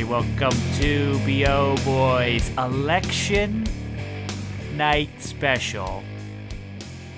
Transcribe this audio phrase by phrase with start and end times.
[0.00, 0.04] everybody.
[0.04, 3.64] Welcome to BO Boys Election
[4.74, 6.02] Night Special.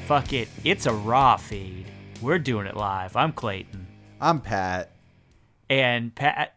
[0.06, 1.87] Fuck it, it's a raw feed.
[2.21, 3.16] We're doing it live.
[3.16, 3.87] I'm Clayton.
[4.21, 4.90] I'm Pat.
[5.68, 6.57] And Pat,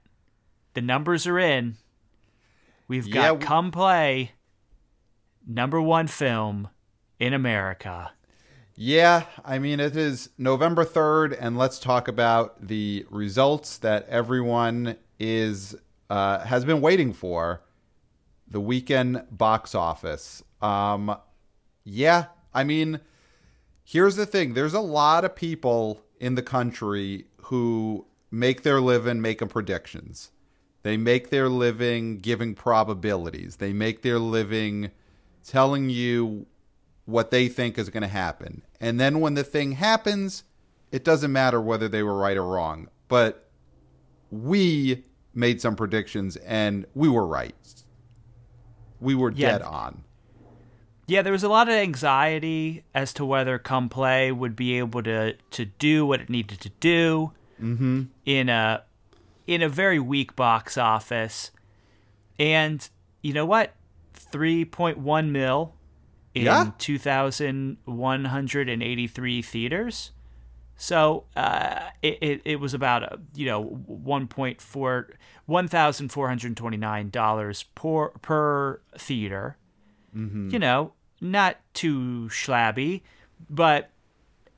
[0.74, 1.78] the numbers are in.
[2.88, 4.32] We've got Yeah, w- Come Play,
[5.48, 6.70] number one film
[7.20, 8.12] in America.
[8.76, 14.98] Yeah, I mean, it is November 3rd, and let's talk about the results that everyone
[15.18, 15.76] is
[16.10, 17.62] uh, has been waiting for
[18.48, 20.44] the weekend box office.
[20.62, 21.18] Um,
[21.84, 23.00] yeah, I mean,
[23.84, 29.22] here's the thing there's a lot of people in the country who make their living
[29.22, 30.32] making predictions.
[30.84, 33.56] They make their living giving probabilities.
[33.56, 34.92] They make their living
[35.44, 36.46] telling you
[37.06, 38.64] what they think is going to happen.
[38.80, 40.44] And then when the thing happens,
[40.92, 42.90] it doesn't matter whether they were right or wrong.
[43.08, 43.50] But
[44.30, 45.06] we
[45.36, 47.54] made some predictions and we were right.
[49.00, 49.52] We were Yeah.
[49.52, 50.04] dead on.
[51.08, 55.04] Yeah, there was a lot of anxiety as to whether Come Play would be able
[55.04, 58.04] to to do what it needed to do mm-hmm.
[58.26, 58.84] in a
[59.46, 61.52] in a very weak box office.
[62.40, 62.90] And
[63.22, 63.76] you know what?
[64.16, 65.76] 3.1 mil
[66.34, 66.72] in Yeah.
[66.80, 70.12] 2,183 theaters.
[70.78, 75.06] So uh, it, it, it was about a, you know 1.4
[75.50, 79.58] $1,429 per per theater
[80.52, 83.02] you know, not too shlabby,
[83.50, 83.90] but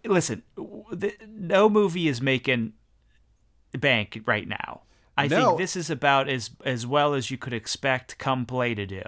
[0.05, 2.73] listen, the, no movie is making
[3.73, 4.81] bank right now.
[5.17, 5.47] I No.
[5.47, 9.01] think this is about as as well as you could expect Come Play to do.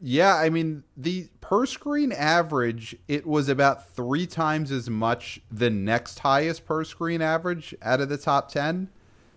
[0.00, 5.70] Yeah, I mean, the per screen average, it was about three times as much the
[5.70, 8.88] next highest per screen average out of the top 10.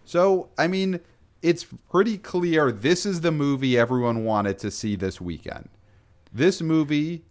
[0.05, 0.99] So, I mean,
[1.41, 5.67] it's pretty clear this is the movie everyone wanted to see this weekend.
[6.31, 7.23] This movie,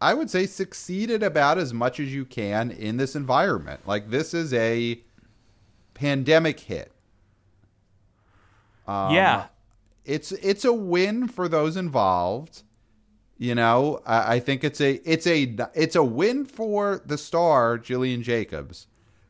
[0.00, 3.86] I would say, succeeded about as much as you can in this environment.
[3.86, 5.00] Like, this is a
[5.94, 6.90] pandemic hit.
[8.88, 9.46] Um, yeah,
[10.04, 12.62] it's it's a win for those involved.
[13.42, 17.76] You know, I, I think it's a it's a it's a win for the star
[17.76, 18.86] Gillian Jacobs,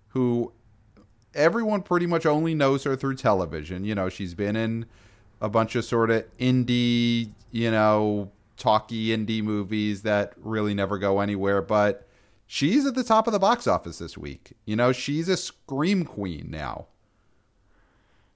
[0.08, 0.52] who
[1.34, 3.86] everyone pretty much only knows her through television.
[3.86, 4.84] You know, she's been in
[5.40, 11.20] a bunch of sort of indie, you know, talky indie movies that really never go
[11.20, 12.06] anywhere, but
[12.46, 14.52] she's at the top of the box office this week.
[14.66, 16.88] You know, she's a scream queen now.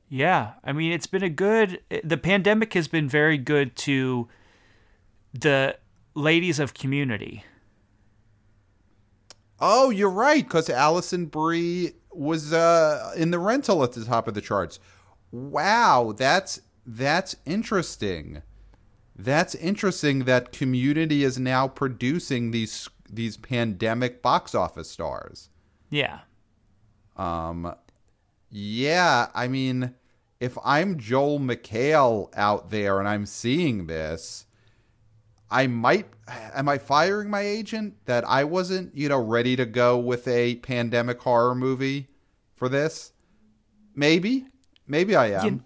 [0.09, 0.53] yeah.
[0.65, 1.82] I mean, it's been a good.
[2.03, 4.26] The pandemic has been very good to
[5.41, 5.76] the
[6.14, 7.44] ladies of Community.
[9.58, 14.34] Oh, you're right, because Alison Brie was uh, in the rental at the top of
[14.34, 14.78] the charts.
[15.30, 18.42] Wow, that's that's interesting.
[19.19, 25.48] That's interesting that Community is now producing these these pandemic box office stars.
[25.91, 26.20] Yeah,
[27.16, 27.74] Um,
[28.50, 29.94] yeah, I mean,
[30.41, 34.46] if I'm Joel McHale out there and I'm seeing this,
[35.51, 39.97] I might am I firing my agent that I wasn't, you know, ready to go
[39.99, 42.09] with a pandemic horror movie
[42.55, 43.12] for this?
[43.95, 44.47] Maybe.
[44.87, 45.45] Maybe I am.
[45.45, 45.61] You,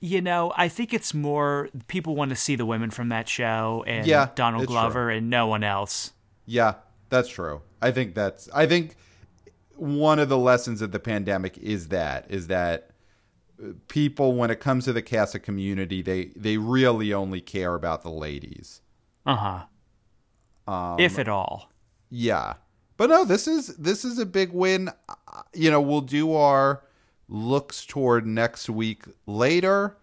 [0.00, 3.84] you know, I think it's more people want to see the women from that show
[3.86, 6.12] and Yeah, Donald Glover and no one else.
[6.46, 6.74] Yeah,
[7.08, 7.62] that's true.
[7.80, 8.96] I think that's I think
[9.76, 12.90] one of the lessons of the pandemic is that is that
[13.62, 17.74] uh, people when it comes to the cast of community, they they really only care
[17.74, 18.80] about the ladies.
[19.26, 20.72] Uh huh.
[20.72, 21.70] Um, if at all.
[22.10, 22.54] Yeah.
[22.96, 24.88] But no, this is this is a big win.
[25.08, 26.82] Uh, You know, we'll do our
[27.28, 29.96] looks toward next week later.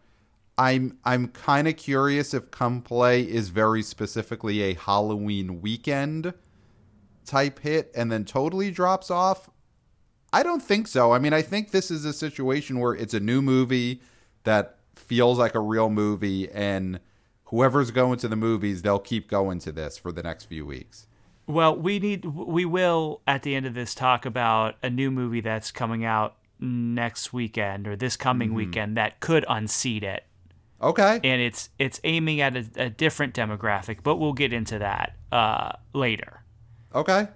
[0.57, 6.33] I'm I'm kind of curious if Come Play is very specifically a Halloween weekend
[7.25, 9.49] type hit and then totally drops off.
[10.33, 11.11] I don't think so.
[11.11, 14.01] I mean, I think this is a situation where it's a new movie
[14.44, 17.00] that feels like a real movie and
[17.51, 21.06] whoever's going to the movies, they'll keep going to this for the next few weeks.
[21.48, 25.42] Well, we need we will at the end of this talk about a new movie
[25.42, 28.57] that's coming out next weekend or this coming Mm-hmm.
[28.57, 30.24] weekend that could unseat it.
[30.81, 31.19] Okay.
[31.24, 35.74] And it's it's aiming at a, a different demographic, but we'll get into that uh,
[35.94, 36.44] later.
[36.95, 37.27] Okay.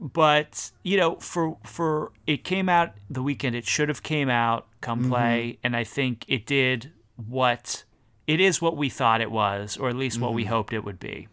[0.00, 4.66] but you know for for it came out the weekend it should have came out
[4.80, 7.84] come play and i think it did what
[8.26, 11.00] it is what we thought it was or at least what we hoped it would
[11.00, 11.28] be.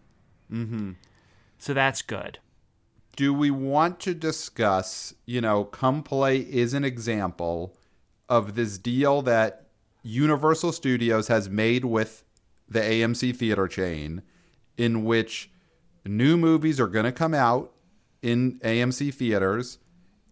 [0.51, 0.91] Mm-hmm.
[1.57, 2.39] so that's good.
[3.15, 7.75] Do we want to discuss, you know, Come Play is an example
[8.27, 9.67] of this deal that
[10.03, 12.23] Universal Studios has made with
[12.67, 14.21] the AMC theater chain,
[14.77, 15.51] in which
[16.05, 17.71] new movies are going to come out
[18.21, 19.77] in AMC theaters,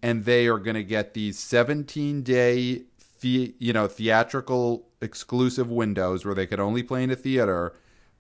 [0.01, 2.83] and they are going to get these 17 day,
[3.21, 7.74] the, you know, theatrical exclusive windows where they could only play in a theater.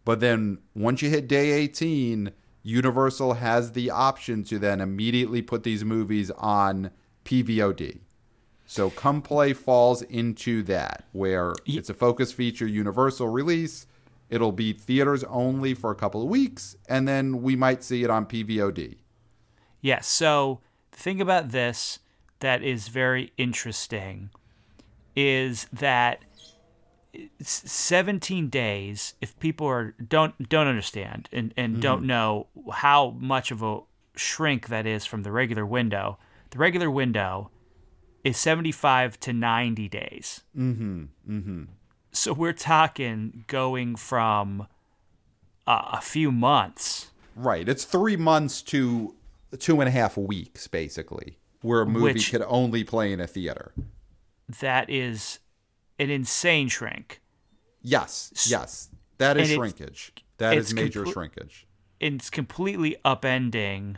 [0.05, 2.31] But then once you hit day 18,
[2.63, 6.91] Universal has the option to then immediately put these movies on
[7.25, 7.99] PVOD.
[8.65, 13.87] So Come Play falls into that, where it's a focus feature Universal release.
[14.29, 18.11] It'll be theaters only for a couple of weeks, and then we might see it
[18.11, 18.97] on PVOD.
[19.81, 20.05] Yes.
[20.07, 20.59] So
[20.91, 21.99] the thing about this
[22.39, 24.29] that is very interesting
[25.19, 26.23] is that
[27.41, 31.81] 17 days if people are don't don't understand and, and mm-hmm.
[31.81, 33.79] don't know how much of a
[34.15, 36.17] shrink that is from the regular window
[36.51, 37.51] the regular window
[38.23, 40.41] is 75 to 90 days.
[40.57, 41.03] Mm-hmm.
[41.29, 41.63] Mm-hmm.
[42.11, 44.67] So we're talking going from
[45.67, 47.11] uh, a few months.
[47.35, 47.67] Right.
[47.67, 49.15] It's three months to
[49.59, 53.27] two and a half weeks, basically, where a movie Which, could only play in a
[53.27, 53.73] theater.
[54.61, 55.39] That is
[55.99, 57.21] an insane shrink.
[57.81, 58.47] Yes.
[58.49, 58.89] Yes.
[59.17, 60.13] That is and shrinkage.
[60.37, 61.67] That is major com- shrinkage.
[61.99, 63.97] It's completely upending,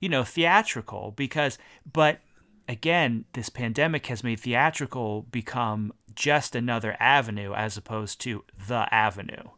[0.00, 1.58] you know, theatrical because,
[1.90, 2.20] but
[2.68, 9.48] again, this pandemic has made theatrical become just another avenue as opposed to the avenue.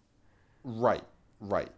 [0.64, 1.04] Right,
[1.40, 1.70] right.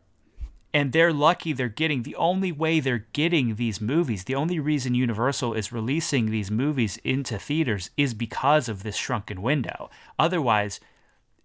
[0.74, 4.94] And they're lucky they're getting the only way they're getting these movies, the only reason
[4.94, 9.88] Universal is releasing these movies into theaters is because of this shrunken window.
[10.18, 10.80] Otherwise,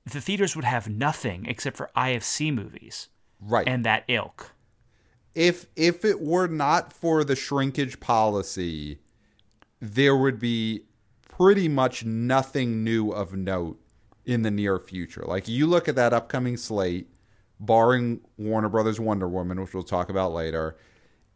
[0.05, 3.07] the theaters would have nothing except for IFC movies.
[3.39, 3.67] Right.
[3.67, 4.53] And that ilk.
[5.35, 8.99] If if it were not for the shrinkage policy,
[9.79, 10.83] there would be
[11.27, 13.79] pretty much nothing new of note
[14.25, 15.23] in the near future.
[15.25, 17.09] Like you look at that upcoming slate,
[17.65, 20.77] barring Warner Brothers Wonder Woman, which we'll talk about later,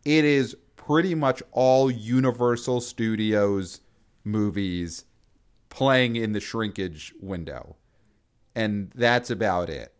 [0.06, 3.82] it is pretty much all Universal Studios
[4.24, 5.06] movies
[5.70, 7.76] playing in the shrinkage window.
[8.56, 9.94] And that's about it.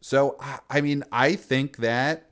[0.00, 0.38] So,
[0.70, 2.26] I mean, I think that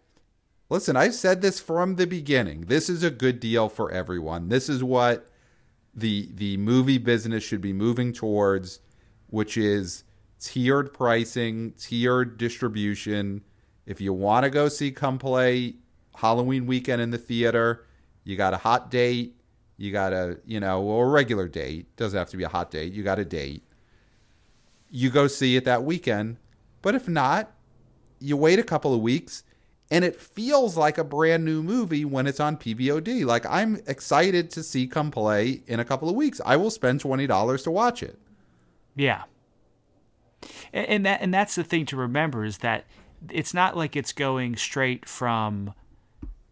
[0.71, 2.63] Listen, I've said this from the beginning.
[2.63, 4.49] This is a good deal for everyone.
[4.49, 5.29] This is what
[5.95, 8.81] the the movie business should be moving towards,
[9.29, 10.05] which is
[10.41, 13.43] tiered pricing, tiered distribution.
[13.87, 15.75] If you want to go see Come Play
[16.15, 17.87] Halloween weekend in the theater,
[18.25, 19.37] you got a hot date,
[19.77, 21.95] you got a, you know, or a regular date.
[21.97, 22.93] Doesn't have to be a hot date.
[22.93, 23.65] You got a date.
[24.91, 26.39] You go see it that weekend.
[26.83, 27.53] But if not,
[28.21, 29.43] you wait a couple of weeks
[29.91, 33.25] and it feels like a brand new movie when it's on PVOD.
[33.25, 36.41] Like I'm excited to see Come Play in a couple of weeks.
[36.45, 38.19] I will spend twenty dollars to watch it.
[38.97, 39.25] Yeah,
[40.73, 42.85] and that and that's the thing to remember is that
[43.31, 45.75] it's not like it's going straight from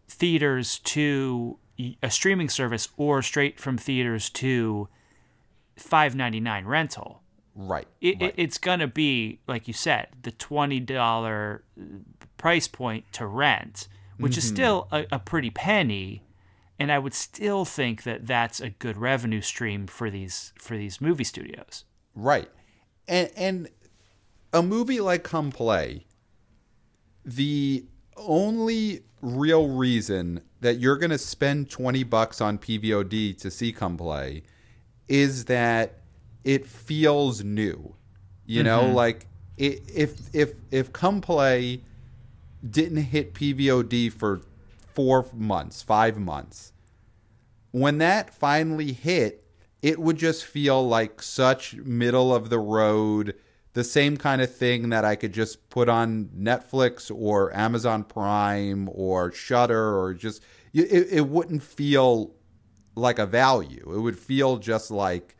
[0.07, 1.57] theaters to
[2.01, 4.87] a streaming service or straight from theaters to
[5.79, 7.23] 5.99 rental
[7.55, 8.29] right, it, right.
[8.29, 11.59] It, it's gonna be like you said the $20
[12.43, 13.87] price point to rent,
[14.17, 14.39] which mm-hmm.
[14.39, 16.23] is still a, a pretty penny.
[16.77, 20.99] And I would still think that that's a good revenue stream for these for these
[20.99, 21.85] movie studios.
[22.13, 22.49] Right,
[23.07, 23.69] and and
[24.53, 26.05] a movie like Come Play,
[27.25, 33.71] the only real reason that you're going to spend 20 bucks on PVOD to see
[33.73, 34.43] Come Play
[35.07, 36.01] is that
[36.43, 37.95] it feels new.
[38.45, 38.95] You know, mm-hmm.
[38.95, 41.81] like it, if if if Come Play
[42.69, 44.41] didn't hit PVOD for
[44.93, 46.73] four months, five months.
[47.71, 49.45] When that finally hit,
[49.81, 53.35] it would just feel like such middle of the road,
[53.73, 58.89] the same kind of thing that I could just put on Netflix or Amazon Prime
[58.91, 62.35] or Shudder or just it, it wouldn't feel
[62.95, 63.91] like a value.
[63.93, 65.35] It would feel just like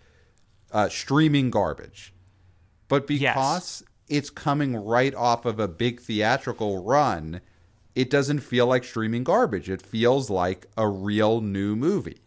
[0.72, 2.13] uh, streaming garbage.
[2.88, 7.42] But because yes it's coming right off of a big theatrical run,
[7.96, 9.70] it doesn't feel like streaming garbage.
[9.70, 12.22] It feels like a real new movie.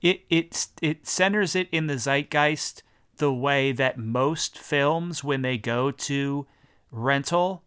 [0.00, 2.82] It it it centers it in the zeitgeist
[3.18, 6.46] the way that most films when they go to
[6.90, 7.62] rental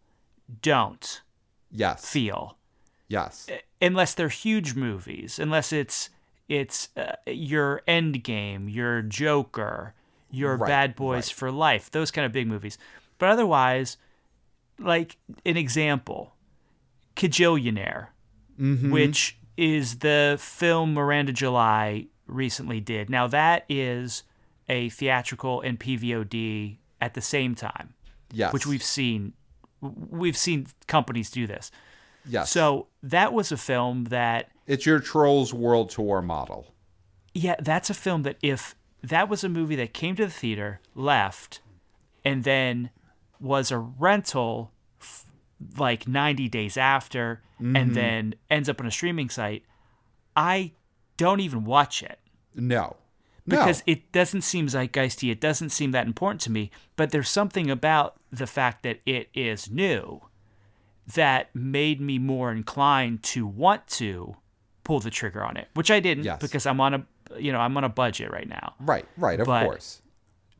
[0.62, 1.22] don't
[1.70, 2.56] yes feel
[3.08, 3.48] yes
[3.80, 6.10] unless they're huge movies unless it's
[6.48, 9.94] it's uh, your Endgame your Joker
[10.30, 11.34] your right, Bad Boys right.
[11.34, 12.78] for Life, those kind of big movies.
[13.18, 13.96] But otherwise,
[14.78, 16.34] like an example,
[17.16, 18.08] Kajillionaire,
[18.58, 18.90] mm-hmm.
[18.90, 23.10] which is the film Miranda July recently did.
[23.10, 24.22] Now that is
[24.70, 27.92] a theatrical and PVOD at the same time,
[28.32, 28.52] Yes.
[28.54, 29.34] which we've seen
[29.82, 31.70] we've seen companies do this.
[32.26, 32.50] yes.
[32.50, 36.74] So that was a film that it's your Trolls World Tour model.
[37.34, 40.80] yeah, that's a film that if that was a movie that came to the theater,
[40.94, 41.60] left,
[42.24, 42.90] and then
[43.40, 45.24] was a rental f-
[45.78, 47.76] like 90 days after Mm-hmm.
[47.76, 49.64] and then ends up on a streaming site,
[50.34, 50.72] I
[51.18, 52.18] don't even watch it.
[52.54, 52.96] No.
[53.46, 53.92] Because no.
[53.92, 55.30] it doesn't seem zeitgeisty.
[55.30, 56.70] It doesn't seem that important to me.
[56.96, 60.22] But there's something about the fact that it is new
[61.14, 64.36] that made me more inclined to want to
[64.84, 66.40] pull the trigger on it, which I didn't Yes.
[66.40, 67.06] because I'm on a
[67.38, 68.74] you know I'm on a budget right now.
[68.80, 70.02] right, right, of but- course.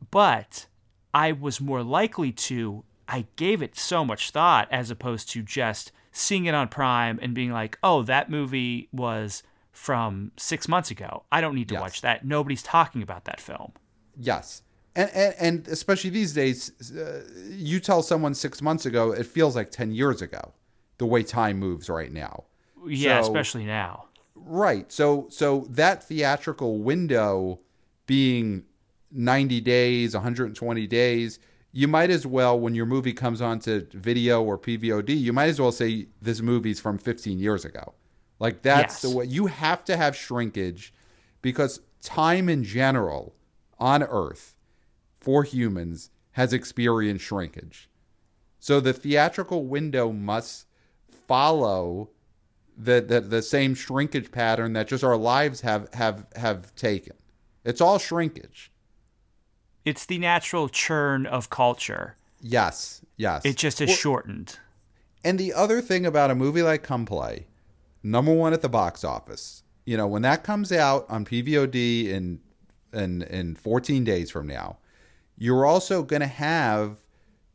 [0.09, 0.65] But
[1.13, 2.83] I was more likely to.
[3.07, 7.33] I gave it so much thought as opposed to just seeing it on Prime and
[7.33, 9.43] being like, "Oh, that movie was."
[9.81, 11.81] From six months ago, I don't need to Yes.
[11.81, 12.23] watch that.
[12.23, 13.71] Nobody's talking about that film.
[14.15, 14.61] Yes.
[14.95, 19.55] And, and, and especially these days, uh, you tell someone six months ago, it feels
[19.55, 20.53] like 10 years ago,
[20.99, 22.43] the way time moves right now.
[22.85, 24.05] Yeah, So- especially now.
[24.35, 24.91] Right.
[24.91, 27.59] So so that theatrical window
[28.05, 28.63] being
[29.11, 31.39] 90 days, 120 days,
[31.71, 35.59] you might as well when your movie comes onto video or PVOD, you might as
[35.59, 37.95] well say this movie's from 15 years ago.
[38.41, 39.01] Like that's Yes.
[39.03, 40.91] the way you have to have shrinkage
[41.43, 43.35] because time in general
[43.77, 44.55] on earth
[45.19, 47.87] for humans has experienced shrinkage.
[48.59, 50.65] So the theatrical window must
[51.27, 52.09] follow
[52.75, 57.13] the, the the same shrinkage pattern that just our lives have have have taken.
[57.63, 58.71] It's all shrinkage.
[59.85, 62.15] It's the natural churn of culture.
[62.39, 63.45] Yes, yes.
[63.45, 64.57] It just is Well, shortened.
[65.23, 67.45] And the other thing about a movie like Come Play,
[68.03, 69.63] number one at the box office.
[69.85, 72.39] You know, when that comes out on PVOD in
[72.93, 74.77] in in 14 days from now,
[75.37, 76.97] you're also going to have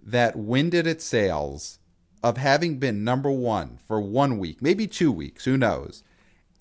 [0.02, 1.78] that wind at its sails
[2.22, 6.02] of having been number one for one week, maybe two weeks, who knows?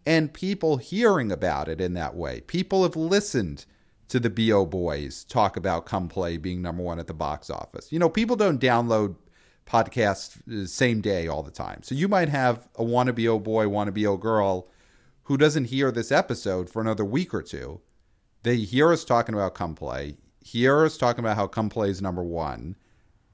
[0.05, 2.41] And people hearing about it in that way.
[2.41, 3.65] People have listened
[4.09, 7.91] to the BO Boys talk about Come Play being number one at the box office.
[7.91, 9.15] You know, people don't download
[9.65, 11.81] podcasts uh, same day all the time.
[11.83, 14.67] So you might have a wanna BO boy, wanna BO girl
[15.23, 17.81] who doesn't hear this episode for another week or two.
[18.43, 22.01] They hear us talking about Come Play, hear us talking about how Come Play is
[22.01, 22.75] number one,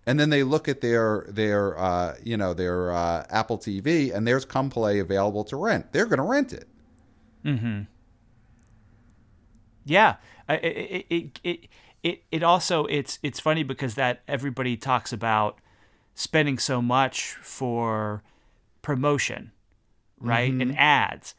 [0.06, 4.26] and then they look at their their uh, you know their uh, Apple TV and
[4.26, 5.92] there's Come Play available to rent.
[5.92, 6.68] They're going to rent it.
[7.44, 7.82] Hmm.
[9.84, 10.16] Yeah,
[10.48, 11.68] it it it
[12.04, 15.60] it it also it's it's funny because that everybody talks about
[16.16, 18.24] spending so much for
[18.82, 19.52] promotion,
[20.20, 21.36] right, and ads.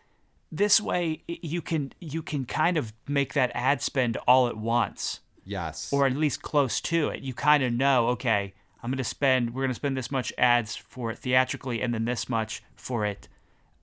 [0.51, 5.21] This way, you can you can kind of make that ad spend all at once.
[5.45, 5.93] Yes.
[5.93, 7.23] or at least close to it.
[7.23, 10.33] You kind of know, okay, I'm going to spend, we're going to spend this much
[10.39, 13.29] ads for it theatrically, and then this much for it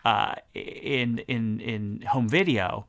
[0.06, 2.86] uh, in in in home video,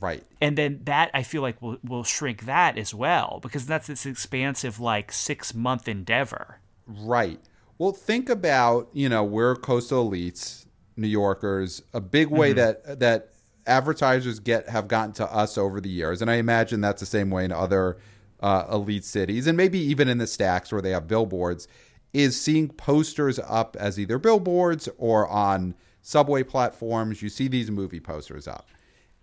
[0.00, 0.22] right.
[0.40, 4.06] and then that I feel like will will shrink that as well because that's this
[4.06, 6.58] expansive like six month endeavor.
[6.88, 7.40] Right.
[7.76, 10.66] Well, think about you know we're coastal elites,
[10.96, 11.82] New Yorkers.
[11.92, 13.30] A big way that that
[13.66, 17.30] advertisers get have gotten to us over the years, and I imagine that's the same
[17.30, 17.98] way in other
[18.40, 21.68] uh, elite cities, and maybe even in the stacks where they have billboards,
[22.12, 27.22] is seeing posters up as either billboards or on subway platforms.
[27.22, 28.68] You see these movie posters up,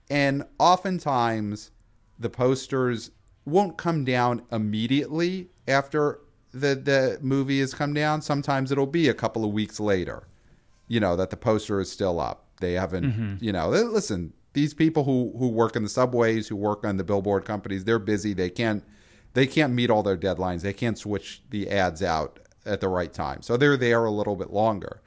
[0.09, 1.71] and oftentimes
[2.19, 3.11] the posters
[3.43, 6.21] won't come down immediately after
[6.55, 8.21] the the movie has come down.
[8.21, 10.27] Sometimes it'll be a couple of weeks later.
[10.87, 12.45] You know that the poster is still up.
[12.61, 13.03] They haven't.
[13.03, 13.43] Mm-hmm.
[13.43, 14.33] You know, listen.
[14.53, 17.99] These people who who work in the subways, who work on the billboard companies, they're
[17.99, 18.33] busy.
[18.33, 18.83] They can't
[19.33, 20.61] they can't meet all their deadlines.
[20.61, 23.41] They can't switch the ads out at the right time.
[23.41, 25.01] So they're there a little bit longer.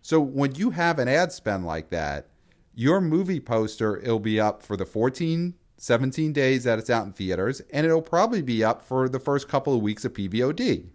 [0.00, 2.28] So when you have an ad spend like that,
[2.74, 7.12] your movie poster it'll be up for the 14 17 days that it's out in
[7.12, 10.86] theaters and it'll probably be up for the first couple of weeks of PVOD.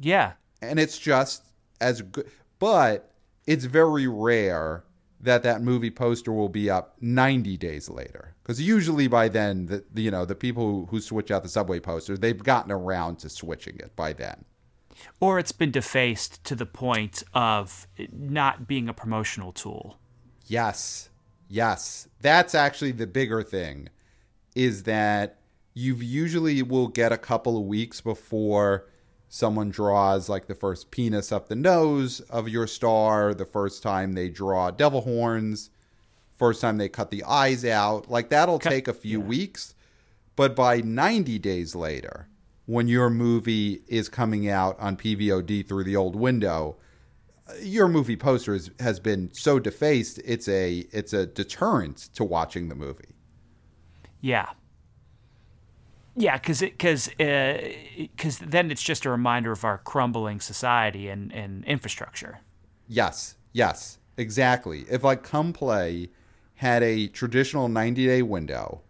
[0.00, 1.44] Yeah, And it's just
[1.80, 3.10] as good but
[3.46, 4.84] it's very rare
[5.20, 9.84] that that movie poster will be up 90 days later because usually by then the,
[9.92, 13.16] the you know the people who, who switch out the subway posters they've gotten around
[13.16, 14.44] to switching it by then
[15.20, 19.98] or it's been defaced to the point of not being a promotional tool.
[20.46, 21.10] Yes.
[21.54, 22.08] Yes.
[22.20, 23.88] That's actually the bigger thing
[24.56, 25.38] is that
[25.72, 28.88] you usually will get a couple of weeks before
[29.28, 34.14] someone draws like the first penis up the nose of your star, the first time
[34.14, 35.70] they draw devil horns,
[36.34, 38.10] first time they cut the eyes out.
[38.10, 39.76] Like that'll take a few weeks.
[40.34, 42.26] But by 90 days later,
[42.66, 46.78] when your movie is coming out on PVOD through the old window,
[47.60, 52.68] your movie poster is, has been so defaced it's a it's a deterrent to watching
[52.68, 53.14] the movie.
[54.20, 54.50] Yeah.
[56.16, 61.32] Yeah, because because because uh, then it's just a reminder of our crumbling society and,
[61.32, 62.38] and infrastructure.
[62.86, 64.84] Yes, yes, exactly.
[64.88, 66.10] If like Come Play
[66.56, 68.82] had a traditional 90 day window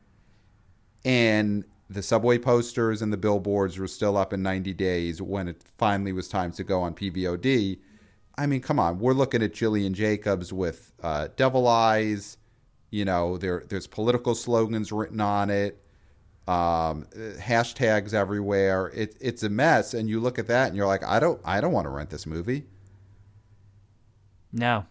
[1.05, 5.63] and the subway posters and the billboards were still up in 90 days when it
[5.79, 7.79] finally was time to go on PVOD.
[8.37, 12.37] I mean, come on, we're looking at Gillian Jacobs with uh, Devil Eyes.
[12.91, 15.81] You know, there there's political slogans written on it,
[16.47, 17.07] um,
[17.39, 18.91] hashtags everywhere.
[18.95, 21.61] It, it's a mess, and you look at that and you're like, I don't I
[21.61, 22.65] don't want to rent this movie.
[24.53, 24.87] No,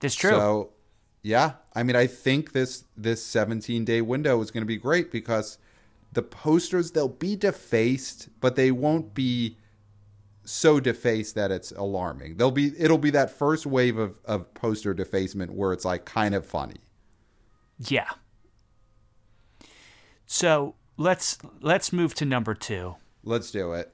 [0.00, 0.30] that's true.
[0.30, 0.70] So,
[1.22, 5.10] yeah, I mean, I think this this 17 day window is going to be great
[5.10, 5.58] because
[6.12, 9.56] the posters they'll be defaced, but they won't be
[10.46, 12.36] so defaced that it's alarming.
[12.36, 16.34] They'll be it'll be that first wave of, of poster defacement where it's like kind
[16.34, 16.80] of funny.
[17.78, 18.08] Yeah.
[20.26, 22.96] So let's let's move to number two.
[23.22, 23.92] Let's do it.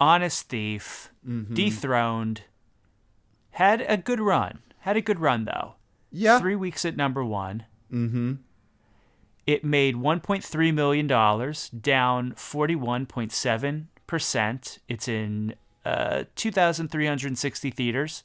[0.00, 1.54] Honest Thief, mm-hmm.
[1.54, 2.42] dethroned,
[3.52, 4.60] had a good run.
[4.80, 5.74] Had a good run though.
[6.10, 6.40] Yeah.
[6.40, 7.64] Three weeks at number one.
[7.92, 8.34] Mm-hmm.
[9.46, 14.78] It made $1.3 million, down 41.7%.
[14.88, 18.24] It's in uh, 2,360 theaters.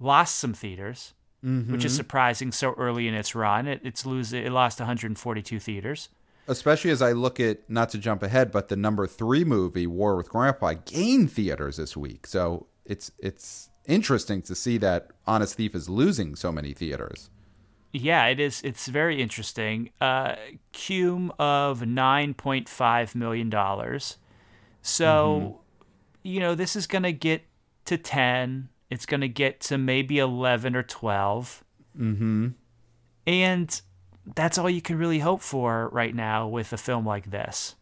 [0.00, 1.14] Lost some theaters,
[1.44, 1.72] mm-hmm.
[1.72, 3.66] which is surprising so early in its run.
[3.66, 6.08] It, it's lose, it lost 142 theaters.
[6.46, 10.16] Especially as I look at, not to jump ahead, but the number three movie, War
[10.16, 12.26] with Grandpa, gained theaters this week.
[12.26, 17.28] So it's it's interesting to see that Honest Thief is losing so many theaters.
[17.92, 18.60] Yeah, it is.
[18.62, 19.90] It's very interesting.
[20.00, 20.36] Uh,
[20.72, 24.18] cume of nine point five million dollars.
[24.82, 25.56] So, mm-hmm.
[26.28, 27.42] You know, this is going to get
[27.86, 28.68] to ten.
[28.90, 31.64] It's going to get to maybe eleven or 12
[31.98, 32.48] mm-hmm.
[33.26, 33.80] And
[34.34, 37.74] that's all you can really hope for right now with a film like this.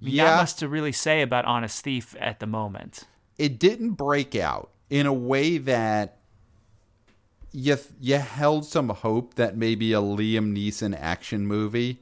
[0.00, 3.04] yeah, not much to really say about Honest Thief at the moment.
[3.38, 6.18] It didn't break out in a way that
[7.52, 12.01] you you held some hope that maybe a Liam Neeson action movie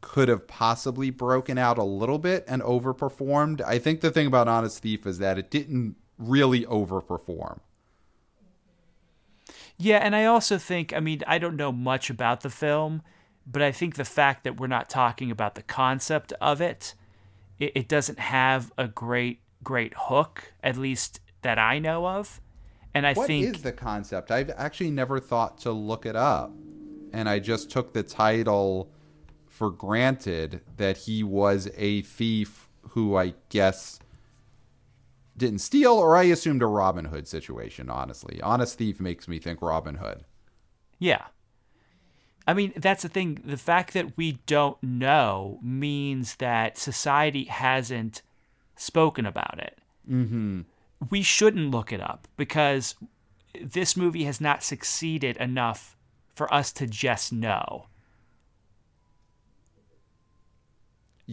[0.00, 3.60] could have possibly broken out a little bit and overperformed.
[3.62, 7.60] I think the thing about Honest Thief is that it didn't really overperform.
[9.76, 13.02] Yeah, and I also think, I mean, I don't know much about the film,
[13.46, 16.94] but I think the fact that we're not talking about the concept of it,
[17.58, 22.40] it, it doesn't have a great, great hook, at least that I know of.
[22.92, 24.30] And I what think What is the concept?
[24.30, 26.52] I've actually never thought to look it up.
[27.12, 28.90] And I just took the title
[29.60, 33.98] for granted that he was a thief who I guess
[35.36, 38.40] didn't steal, or I assumed a Robin Hood situation, honestly.
[38.40, 40.24] Honest Thief makes me think Robin Hood.
[40.98, 41.26] Yeah.
[42.46, 43.40] I mean, that's the thing.
[43.44, 48.22] The fact that we don't know means that society hasn't
[48.76, 49.78] spoken about it.
[50.10, 50.62] Mm-hmm
[51.08, 52.96] we shouldn't look it up because
[53.60, 55.96] this movie has not succeeded enough
[56.34, 57.86] for us to just know.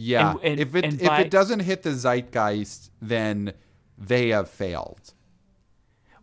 [0.00, 3.52] Yeah, and, and, if it if by, it doesn't hit the zeitgeist, then
[3.98, 5.12] they have failed.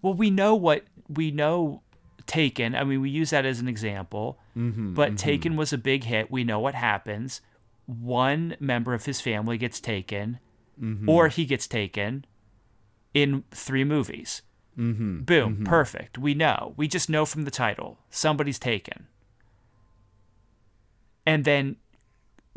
[0.01, 1.81] Well, we know what we know.
[2.25, 2.73] Taken.
[2.73, 5.15] I mean, we use that as an example, mm-hmm, but mm-hmm.
[5.17, 6.31] Taken was a big hit.
[6.31, 7.39] We know what happens.
[7.85, 10.39] One member of his family gets taken,
[10.81, 11.07] mm-hmm.
[11.07, 12.25] or he gets taken,
[13.13, 14.41] in three movies.
[14.75, 15.21] Mm-hmm.
[15.21, 15.63] Boom, mm-hmm.
[15.65, 16.17] perfect.
[16.17, 16.73] We know.
[16.77, 19.07] We just know from the title somebody's taken.
[21.27, 21.75] And then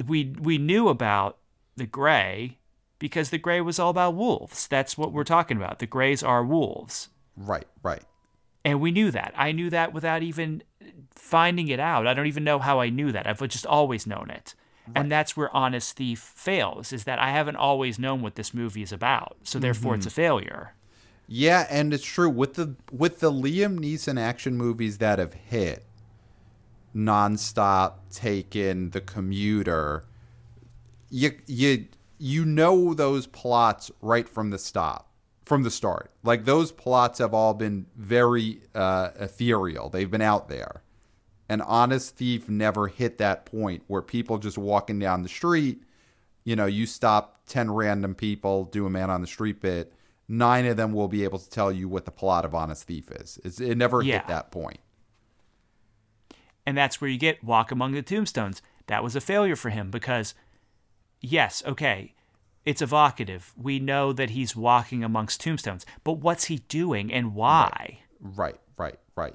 [0.07, 1.39] we we knew about
[1.77, 2.59] the Grey
[2.99, 4.67] because the Grey was all about wolves.
[4.67, 5.79] That's what we're talking about.
[5.79, 7.09] The Greys are wolves.
[7.37, 8.03] Right, right.
[8.65, 9.33] And we knew that.
[9.37, 10.63] I knew that without even
[11.11, 12.07] finding it out.
[12.07, 13.27] I don't even know how I knew that.
[13.27, 14.55] I've just always known it.
[14.87, 14.97] Right.
[14.97, 18.83] And that's where Honest Thief fails, is that I haven't always known what this movie
[18.83, 19.37] is about.
[19.43, 19.99] So therefore mm-hmm.
[19.99, 20.75] it's a failure.
[21.27, 25.85] Yeah, and it's true with the with the Liam Neeson action movies that have hit,
[26.99, 30.05] nonstop, Taken, The Commuter.
[31.11, 31.87] You you
[32.19, 35.11] you know those plots right from the stop,
[35.45, 36.11] from the start.
[36.25, 39.89] Like those plots have all been very uh, ethereal.
[39.89, 40.83] They've been out there.
[41.49, 45.83] And Honest Thief never hit that point where people just walking down the street,
[46.45, 49.95] you know, you stop 10 random people, do a man on the street bit,
[50.29, 53.11] nine of them will be able to tell you what the plot of Honest Thief
[53.13, 53.39] is.
[53.45, 54.19] It's, it never yeah.
[54.19, 54.81] hit that point.
[56.69, 58.61] And that's where you get Walk Among the Tombstones.
[58.89, 60.35] That was a failure for him because,
[61.19, 62.13] yes, okay,
[62.67, 63.55] it's evocative.
[63.57, 68.01] We know that he's walking amongst tombstones, but what's he doing and why?
[68.21, 69.35] Right, right, right.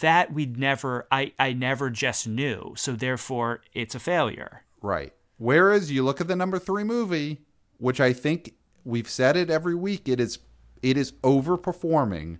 [0.00, 2.72] That we never, I, I never just knew.
[2.76, 4.62] So therefore, it's a failure.
[4.80, 5.12] Right.
[5.38, 7.46] Whereas you look at the number three movie,
[7.78, 10.38] which I think we've said it every week, it is
[10.82, 12.38] it is overperforming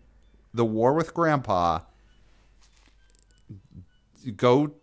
[0.55, 1.81] the War with Grandpa.
[4.37, 4.75] Go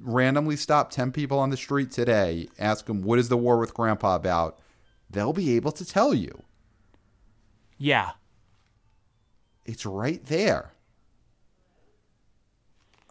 [0.00, 3.74] randomly stop 10 people on the street today, ask them, what is the War with
[3.74, 4.58] Grandpa about?
[5.10, 6.42] They'll be able to tell you.
[7.78, 8.12] Yeah.
[9.64, 10.72] It's right there.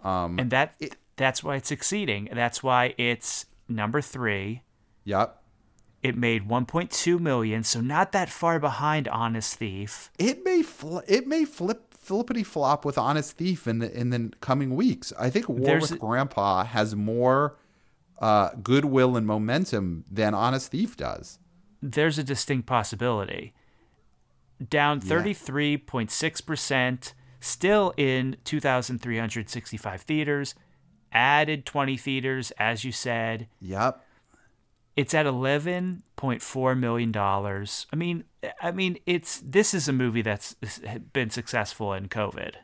[0.04, 2.30] Um, and that it, that's why it's succeeding.
[2.32, 4.62] That's why it's number three.
[5.04, 5.42] Yep.
[6.04, 10.12] It made 1.2 million, so not that far behind Honest Thief.
[10.20, 14.32] It may fl- it may flip flippity flop with Honest Thief in the in the
[14.40, 15.12] coming weeks.
[15.20, 17.58] I think War There's with Grandpa has more
[18.20, 21.40] uh, goodwill and momentum than Honest Thief does.
[21.82, 23.54] There's a distinct possibility.
[24.70, 30.56] Down 33.6%, still in 2,365 theaters,
[31.12, 33.48] added 20 theaters, as you said.
[33.62, 34.04] Yep.
[34.98, 37.86] It's at eleven point four million dollars.
[37.94, 38.24] I mean,
[38.62, 40.56] I mean, it's this is a movie that's
[41.14, 42.56] been successful in COVID.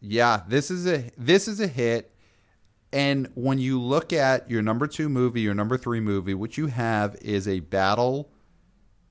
[0.00, 2.14] Yeah, this is a this is a hit.
[2.94, 6.66] And when you look at your number two movie, your number three movie, what you
[6.66, 8.30] have is a battle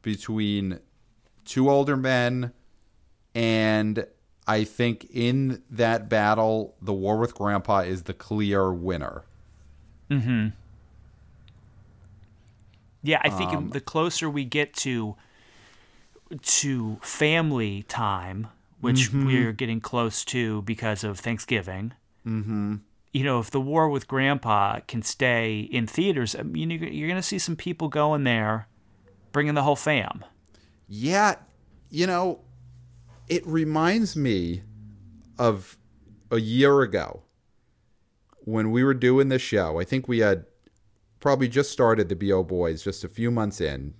[0.01, 0.79] between
[1.45, 2.51] two older men,
[3.33, 4.05] and
[4.47, 9.23] I think in that battle, the War with Grandpa is the clear winner.
[10.09, 10.47] Hmm.
[13.03, 15.15] Yeah, I think um, the closer we get to
[16.41, 18.47] to family time,
[18.79, 19.25] which mm-hmm.
[19.25, 21.93] we're getting close to because of Thanksgiving.
[22.25, 22.75] Mm-hmm.
[23.11, 27.19] You know, if the war with Grandpa can stay in theaters, I mean, you're going
[27.19, 28.67] to see some people going there,
[29.33, 30.23] bringing the whole fam.
[30.87, 31.35] Yeah,
[31.89, 32.39] you know,
[33.27, 34.61] it reminds me
[35.37, 35.77] of
[36.29, 37.23] a year ago
[38.45, 39.79] when we were doing the show.
[39.79, 40.45] I think we had
[41.21, 43.93] probably just started the BO Boys just a few months in,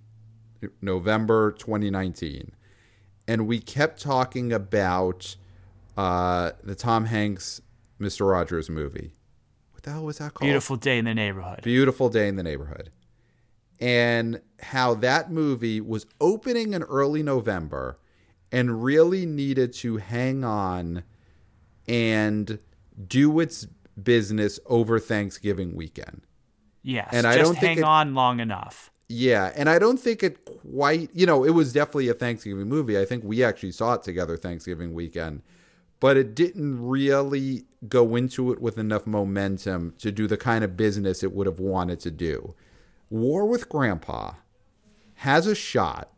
[0.82, 2.52] November 2019.
[3.28, 5.38] And we kept talking about
[5.96, 7.62] uh, the Tom Hanks
[8.00, 8.30] Mr.
[8.30, 9.14] Rogers movie.
[9.72, 10.48] What the hell was that called?
[10.48, 11.62] Beautiful Day in the Neighborhood.
[11.64, 12.90] Beautiful Day in the Neighborhood.
[13.80, 18.00] And how that movie was opening in early November
[18.52, 21.04] and really needed to hang on
[21.88, 22.60] and
[23.08, 23.68] do its
[24.02, 26.22] business over Thanksgiving weekend.
[26.84, 28.92] Yes, and I don't hang it, on long enough.
[29.08, 31.10] Yeah, and I don't think it quite.
[31.14, 32.98] You know, it was definitely a Thanksgiving movie.
[32.98, 35.42] I think we actually saw it together Thanksgiving weekend,
[36.00, 40.78] but it didn't really go into it with enough momentum to do the kind of
[40.78, 42.56] business it would have wanted to do.
[43.10, 44.34] War with Grandpa
[45.16, 46.12] has a shot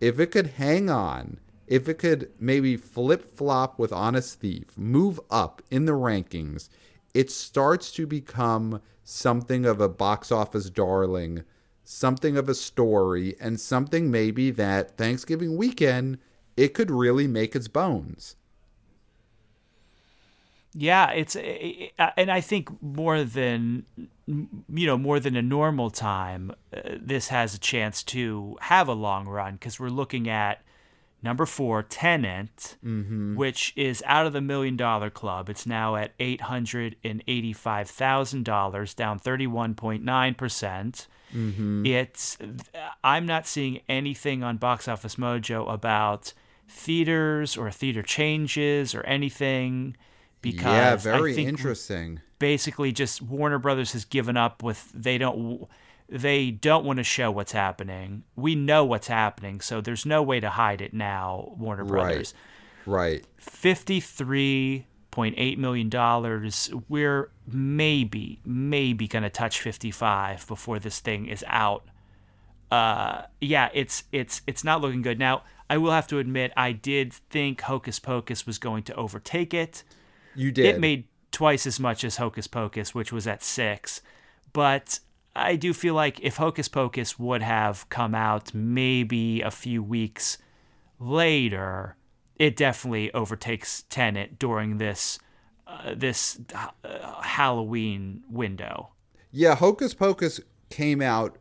[0.00, 1.38] if it could hang on.
[1.66, 6.68] If it could maybe flip flop with Honest Thief, move up in the rankings,
[7.14, 11.44] it starts to become something of a box office darling,
[11.84, 16.18] something of a story, and something maybe that Thanksgiving weekend
[16.56, 18.36] it could really make its bones.
[20.76, 23.84] Yeah, it's eh, eh, eh, uh, and I think more than
[24.26, 28.92] you know more than a normal time, uh, this has a chance to have a
[28.92, 30.62] long run because we're looking at
[31.24, 33.34] Number four, Tenet, mm-hmm.
[33.34, 35.48] which is out of the million dollar club.
[35.48, 40.36] It's now at $885,000, down 31.9%.
[40.36, 41.86] percent mm-hmm.
[41.86, 42.36] It's,
[43.02, 46.34] I'm not seeing anything on Box Office Mojo about
[46.68, 49.96] theaters or theater changes or anything
[50.42, 52.20] because yeah, very interesting.
[52.38, 55.66] Basically, just Warner Brothers has given up with they don't
[56.08, 58.24] they don't want to show what's happening.
[58.36, 62.34] We know what's happening, so there's no way to hide it now, Warner Brothers.
[62.86, 63.14] Right.
[63.14, 63.26] Right.
[63.38, 66.70] Fifty-three point eight million dollars.
[66.88, 71.84] We're maybe, maybe gonna touch fifty-five before this thing is out.
[72.70, 75.18] Uh, yeah, it's it's it's not looking good.
[75.18, 79.54] Now, I will have to admit, I did think Hocus Pocus was going to overtake
[79.54, 79.82] it.
[80.34, 80.66] You did.
[80.66, 84.02] It made twice as much as Hocus Pocus, which was at six.
[84.52, 84.98] But
[85.36, 90.38] I do feel like if Hocus Pocus would have come out maybe a few weeks
[91.00, 91.96] later,
[92.36, 95.18] it definitely overtakes Tenet during this
[95.66, 98.90] uh, this uh, Halloween window.
[99.32, 101.38] Yeah, Hocus Pocus came out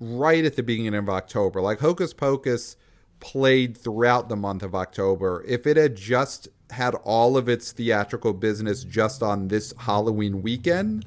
[0.00, 1.60] right at the beginning of October.
[1.60, 2.76] Like Hocus Pocus
[3.20, 5.44] played throughout the month of October.
[5.46, 11.06] If it had just had all of its theatrical business just on this Halloween weekend,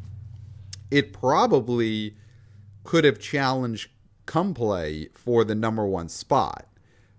[0.91, 2.13] it probably
[2.87, 3.89] could have challenged
[4.25, 6.67] Come Play for the number one spot.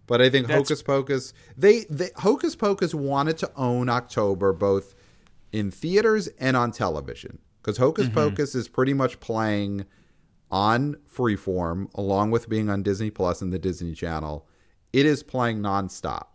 [0.06, 4.94] But I think That's- Hocus Pocus they, they Hocus Pocus wanted to own October both
[5.52, 8.14] in theaters and on television because Hocus mm-hmm.
[8.14, 9.84] Pocus is pretty much playing
[10.50, 14.48] on Freeform along with being on Disney Plus and the Disney Channel.
[14.94, 16.28] It is playing nonstop.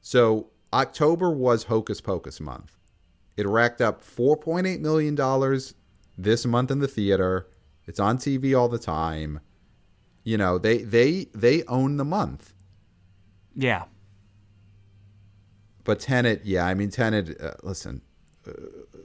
[0.00, 2.76] So October was Hocus Pocus month.
[3.36, 5.74] It racked up 4.8 million dollars
[6.18, 7.46] this month in the theater.
[7.86, 9.40] It's on TV all the time.
[10.24, 12.54] You know, they they they own the month.
[13.54, 13.84] Yeah.
[15.84, 17.40] But Tenet, yeah, I mean Tenet.
[17.40, 18.02] Uh, listen,
[18.46, 18.52] uh,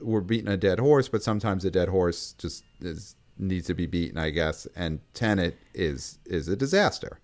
[0.00, 3.86] we're beating a dead horse, but sometimes a dead horse just is, needs to be
[3.86, 4.66] beaten, I guess.
[4.76, 7.18] And Tenet is is a disaster.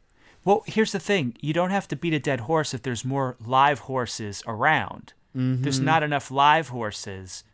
[0.45, 3.37] Well, here's the thing: you don't have to beat a dead horse if there's more
[3.45, 5.13] live horses around.
[5.37, 5.85] There's Mm-hmm.
[5.85, 7.45] not enough live horses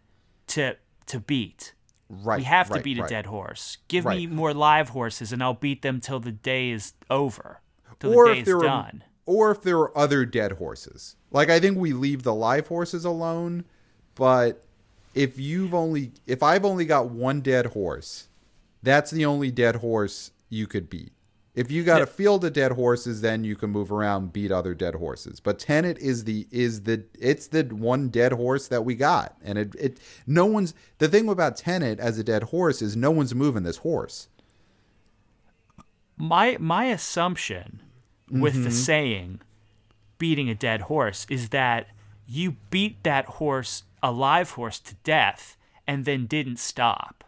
[0.49, 1.75] to to beat.
[2.11, 2.39] Right.
[2.39, 3.11] we have to right, beat a right.
[3.11, 3.79] dead horse.
[3.87, 7.61] Give me more live horses, and I'll beat them till the day is over,
[8.01, 9.05] till or the if day is there are, done.
[9.27, 11.15] or if there are other dead horses.
[11.31, 13.65] Like I think we leave the live horses alone,
[14.17, 14.65] but
[15.15, 18.27] if you've only if I've only got one dead horse,
[18.83, 21.13] that's the only dead horse you could beat.
[21.55, 24.73] If you got a field of dead horses, then you can move around, beat other
[24.73, 25.41] dead horses.
[25.41, 29.59] But Tenet is the is the it's the one dead horse that we got, and
[29.59, 33.35] it it no one's the thing about Tenet as a dead horse is no one's
[33.35, 34.29] moving this horse.
[36.17, 37.83] My my assumption
[38.31, 38.65] with Mm-hmm.
[38.65, 39.41] the saying
[40.19, 41.89] beating a dead horse is that
[42.27, 47.25] you beat that horse, a live horse, to death and then didn't stop.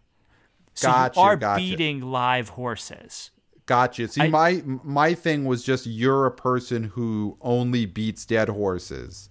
[0.75, 1.61] So Gotcha, you are gotcha.
[1.61, 3.31] beating live horses.
[3.73, 4.07] Gotcha.
[4.07, 9.31] See, I- my my thing was just you're a person who only beats dead horses,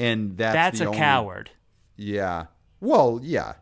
[0.00, 1.50] and that's That's a only- coward.
[1.94, 2.46] Yeah.
[2.80, 3.52] Well, yeah.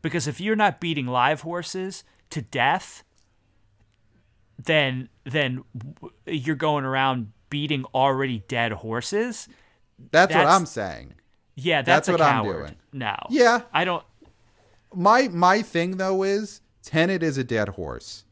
[0.00, 3.04] Because if you're not beating live horses to death,
[4.64, 5.62] then then
[6.26, 9.46] you're going around beating already dead horses.
[10.10, 11.12] That's, what I'm saying.
[11.54, 12.76] Yeah, that's, That's a what I'm doing.
[12.94, 13.14] No.
[13.28, 13.60] Yeah.
[13.74, 14.02] I don't.
[14.94, 18.24] My my thing though is Tenet is a dead horse,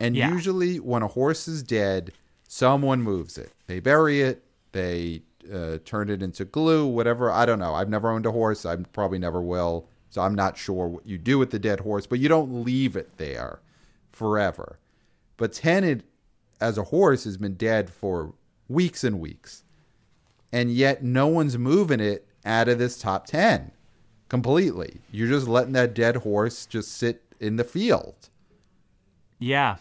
[0.00, 0.30] and Yeah.
[0.32, 2.12] usually when a horse is dead,
[2.46, 3.52] someone moves it.
[3.66, 4.42] They bury it.
[4.72, 7.30] They uh, turn it into glue, whatever.
[7.30, 7.74] I don't know.
[7.74, 8.66] I've never owned a horse.
[8.66, 9.88] I probably never will.
[10.10, 12.96] So I'm not sure what you do with the dead horse, but you don't leave
[12.96, 13.60] it there
[14.12, 14.78] forever.
[15.36, 16.02] But Tenet,
[16.60, 18.34] as a horse, has been dead for
[18.68, 19.64] weeks and weeks,
[20.52, 23.70] and yet no one's moving it out of this top ten
[24.28, 25.00] completely.
[25.10, 28.28] You're just letting that dead horse just sit in the field.
[29.38, 29.76] Yeah.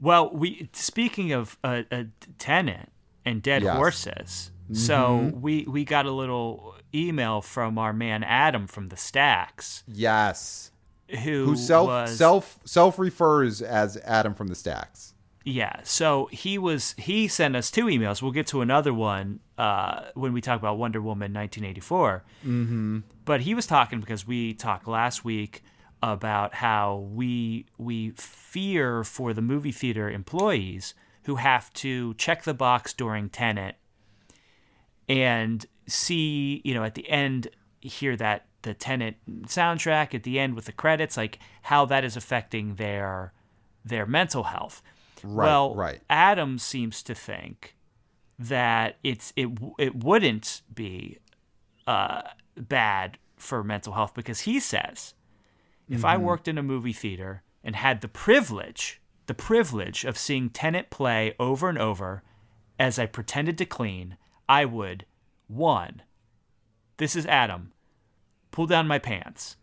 [0.00, 2.06] Well, we speaking of a, a
[2.38, 2.88] tenet
[3.24, 3.76] and dead Yes.
[3.76, 4.50] horses.
[4.72, 10.72] So we we got a little email from our man Adam from the Stacks, Yes.
[11.08, 15.14] who, Who self was self self refers as Adam from the Stacks.
[15.44, 15.80] yeah.
[15.84, 18.20] So he was he sent us two emails.
[18.20, 22.24] We'll get to another one uh, when we talk about Wonder Woman 1984.
[22.46, 22.98] Mm-hmm.
[23.24, 25.62] But he was talking because we talked last week
[26.02, 32.54] about how we we fear for the movie theater employees who have to check the
[32.54, 33.76] box during tenet
[35.08, 37.48] and see you know at the end
[37.80, 42.16] hear that the tenet soundtrack at the end with the credits like how that is
[42.16, 43.32] affecting their
[43.84, 44.82] their mental health
[45.24, 46.00] Right, well right.
[46.08, 47.74] adam seems to think
[48.38, 51.18] that it's it it wouldn't be
[51.88, 52.22] uh,
[52.56, 55.14] bad for mental health because he says
[55.88, 56.24] if I mm-hmm.
[56.24, 61.34] worked in a movie theater and had the privilege, the privilege of seeing Tenet play
[61.38, 62.22] over and over
[62.78, 64.16] as I pretended to clean,
[64.48, 65.04] I would
[65.48, 66.02] one,
[66.98, 67.72] this is Adam,
[68.50, 69.56] pull down my pants.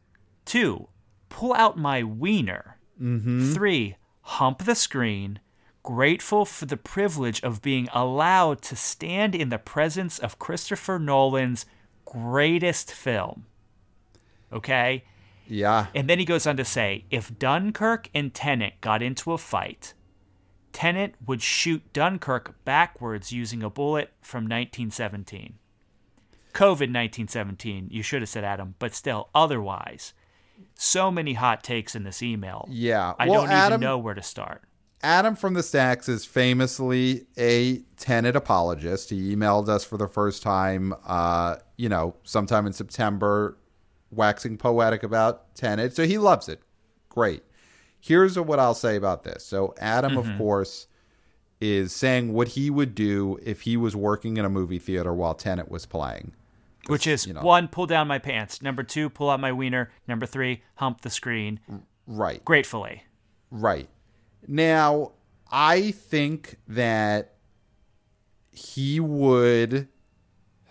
[0.45, 0.87] Two,
[1.29, 2.77] pull out my wiener.
[3.01, 3.53] Mm-hmm.
[3.53, 5.39] Three, hump the screen,
[5.83, 11.65] grateful for the privilege of being allowed to stand in the presence of Christopher Nolan's
[12.05, 13.45] greatest film.
[14.51, 15.03] Okay?
[15.47, 15.87] Yeah.
[15.93, 19.93] And then he goes on to say if Dunkirk and Tenet got into a fight,
[20.73, 25.55] Tenet would shoot Dunkirk backwards using a bullet from 1917.
[26.53, 30.13] COVID 1917, you should have said Adam, but still, otherwise.
[30.73, 32.65] So many hot takes in this email.
[32.69, 33.13] Yeah.
[33.19, 34.63] I well, don't Adam, even know where to start.
[35.03, 39.09] Adam from the Stacks is famously a Tenet apologist.
[39.09, 43.57] He emailed us for the first time, uh, you know, sometime in September,
[44.11, 45.95] waxing poetic about Tenet.
[45.95, 46.61] So he loves it.
[47.09, 47.43] Great.
[47.99, 49.43] Here's what I'll say about this.
[49.45, 50.37] So Adam, of mm-hmm.
[50.37, 50.87] course,
[51.59, 55.33] is saying what he would do if he was working in a movie theater while
[55.33, 56.33] Tenet was playing.
[56.87, 57.41] Which is you know.
[57.41, 58.61] one, pull down my pants.
[58.61, 59.91] Number two, pull out my wiener.
[60.07, 61.59] Number three, hump the screen.
[62.05, 62.45] Right.
[62.45, 63.03] Gratefully.
[63.49, 63.89] Right.
[64.47, 65.13] Now,
[65.51, 67.33] I think that
[68.51, 69.87] he would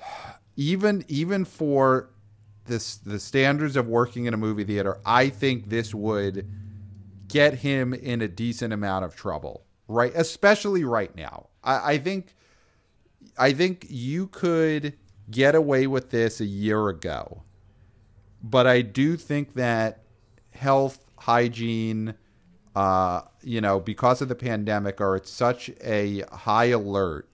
[0.56, 2.10] even even for
[2.66, 6.50] this the standards of working in a movie theater, I think this would
[7.28, 9.64] get him in a decent amount of trouble.
[9.86, 11.48] Right, especially right now.
[11.62, 12.34] I, I think
[13.36, 14.94] I think you could
[15.30, 17.42] get away with this a year ago.
[18.42, 20.04] But I do think that
[20.50, 22.14] health, hygiene,
[22.76, 27.28] uh, you know, because of the pandemic, are at such a high alert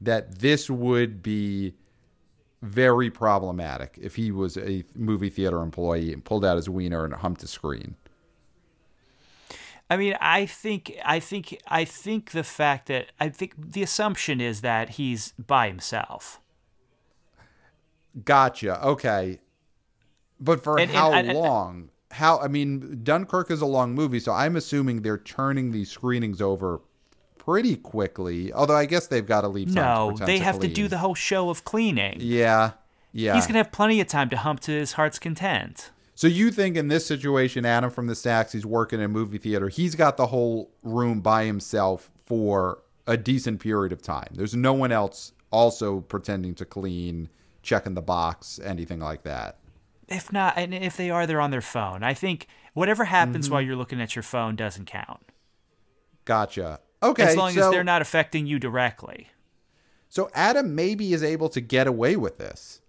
[0.00, 1.74] that this would be
[2.62, 7.14] very problematic if he was a movie theater employee and pulled out his wiener and
[7.14, 7.96] humped a screen.
[9.88, 14.40] I mean, I think, I think, I think the fact that I think the assumption
[14.40, 16.40] is that he's by himself.
[18.24, 18.84] Gotcha.
[18.84, 19.40] Okay.
[20.40, 21.90] But for And- how and- and- long?
[22.12, 26.40] How I mean, Dunkirk is a long movie, so I'm assuming they're turning these screenings
[26.40, 26.80] over
[27.46, 28.52] pretty quickly.
[28.52, 31.14] Although I guess they've got to leave No, time they have to do the whole
[31.14, 32.18] show of cleaning.
[32.20, 32.72] Yeah.
[33.12, 33.34] Yeah.
[33.34, 35.90] He's gonna have plenty of time to hump to his heart's content.
[36.14, 39.38] So you think in this situation, Adam from the Stacks, he's working in a movie
[39.38, 39.68] theater.
[39.68, 44.28] He's got the whole room by himself for a decent period of time.
[44.32, 47.28] There's no one else also pretending to clean,
[47.62, 49.58] checking the box, anything like that.
[50.08, 52.02] If not, and if they are, they're on their phone.
[52.02, 53.10] I think whatever Mm-hmm.
[53.14, 55.20] happens while you're looking at your phone doesn't count.
[56.24, 56.80] Gotcha.
[57.02, 57.24] Okay.
[57.24, 59.28] as long so, as they're not affecting you directly.
[60.08, 62.80] So Adam maybe is able to get away with this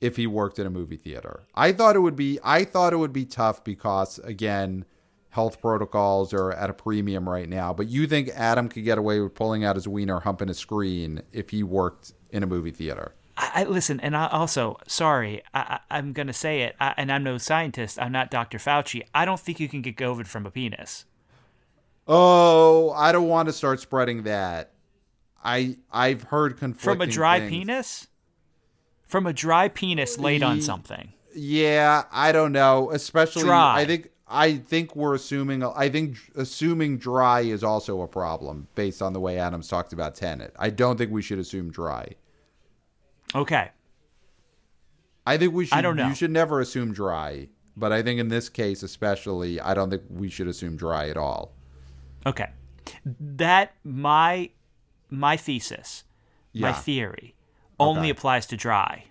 [0.00, 1.44] if he worked in a movie theater.
[1.54, 4.84] I thought it would be I thought it would be tough because again,
[5.30, 7.72] health protocols are at a premium right now.
[7.72, 11.22] But you think Adam could get away with pulling out his wiener, humping a screen
[11.32, 13.14] if he worked in a movie theater?
[13.36, 17.12] I, I listen, and I also sorry, I, I, I'm gonna say it, I, and
[17.12, 17.98] I'm no scientist.
[18.00, 18.58] I'm not Dr.
[18.58, 19.02] Fauci.
[19.14, 21.04] I don't think you can get COVID from a penis.
[22.08, 24.72] Oh, I don't want to start spreading that.
[25.42, 27.50] I I've heard conflicting From a dry things.
[27.50, 28.06] penis?
[29.06, 31.12] From a dry penis laid on something.
[31.34, 32.90] Yeah, I don't know.
[32.90, 33.80] Especially, Dry.
[33.80, 35.62] I think I think we're assuming.
[35.62, 40.14] I think assuming dry is also a problem based on the way Adams talked about
[40.14, 40.54] Tenet.
[40.58, 42.08] I don't think we should assume dry.
[43.34, 43.70] Okay.
[45.26, 45.76] I think we should.
[45.76, 46.08] I don't know.
[46.08, 47.48] You should never assume dry.
[47.76, 51.16] But I think in this case, especially, I don't think we should assume dry at
[51.18, 51.52] all.
[52.26, 52.50] Okay.
[53.04, 54.50] That my
[55.08, 56.04] my thesis,
[56.54, 57.34] my theory,
[57.78, 58.10] only Okay.
[58.10, 59.04] applies to dry.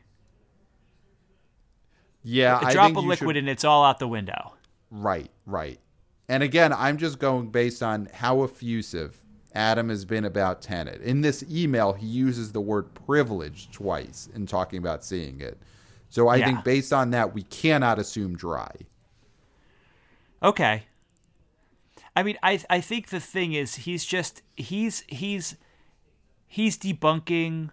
[2.23, 4.53] Yeah, A I drop of liquid should- and it's all out the window.
[4.91, 5.79] Right, right.
[6.27, 9.21] And again, I'm just going based on how effusive
[9.53, 11.01] Adam has been about Tenet.
[11.01, 15.57] In this email, he uses the word privilege twice in talking about seeing it.
[16.09, 16.45] So I Yeah.
[16.47, 18.71] think based on that, we cannot assume dry.
[20.41, 20.83] Okay.
[22.15, 25.57] I mean, I I think the thing is he's just he's he's
[26.47, 27.71] he's debunking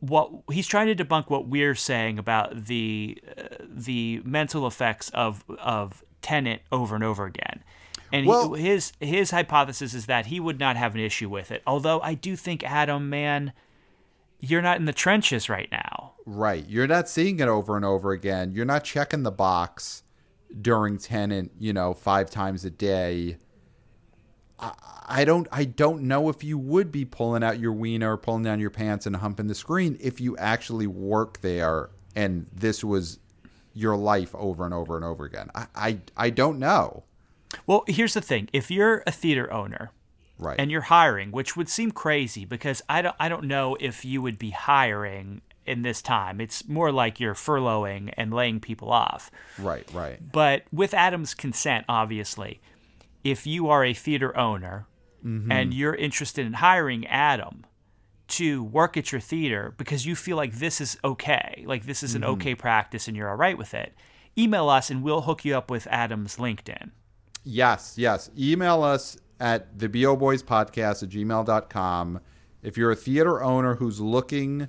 [0.00, 5.44] what he's trying to debunk what we're saying about the uh, the mental effects of
[5.60, 7.62] of Tenet over and over again.
[8.12, 11.50] And Well- he, his his hypothesis is that he would not have an issue with
[11.50, 11.62] it.
[11.66, 13.52] Although I do think Adam, man,
[14.40, 16.12] you're not in the trenches right now.
[16.26, 16.64] Right.
[16.68, 18.52] You're not seeing it over and over again.
[18.52, 20.02] You're not checking the box
[20.60, 23.38] during Tenet, you know, five times a day.
[24.58, 24.72] I,
[25.08, 28.60] I don't I don't know if you would be pulling out your wiener, pulling down
[28.60, 33.18] your pants and humping the screen if you actually work there and this was
[33.74, 35.50] your life over and over and over again.
[35.54, 37.04] I I, I don't know.
[37.66, 39.90] Well, here's the thing: if you're a theater owner
[40.38, 40.58] Right.
[40.58, 44.22] and you're hiring, which would seem crazy because I don't I don't know if you
[44.22, 46.40] would be hiring in this time.
[46.40, 49.30] It's more like you're furloughing and laying people off.
[49.58, 50.20] right, right.
[50.32, 52.60] But with Adam's consent, obviously,
[53.24, 54.86] if you are a theater owner
[55.24, 55.50] mm-hmm.
[55.50, 57.64] and you're interested in hiring Adam
[58.28, 62.14] to work at your theater because you feel like this is okay, like this is
[62.14, 62.32] an mm-hmm.
[62.32, 63.94] okay practice and you're all right with it,
[64.38, 66.90] email us and we'll hook you up with Adam's LinkedIn.
[67.44, 68.30] Yes, yes.
[68.38, 72.20] Email us at the BO Boys Podcast at gmail.com.
[72.62, 74.68] If you're a theater owner who's looking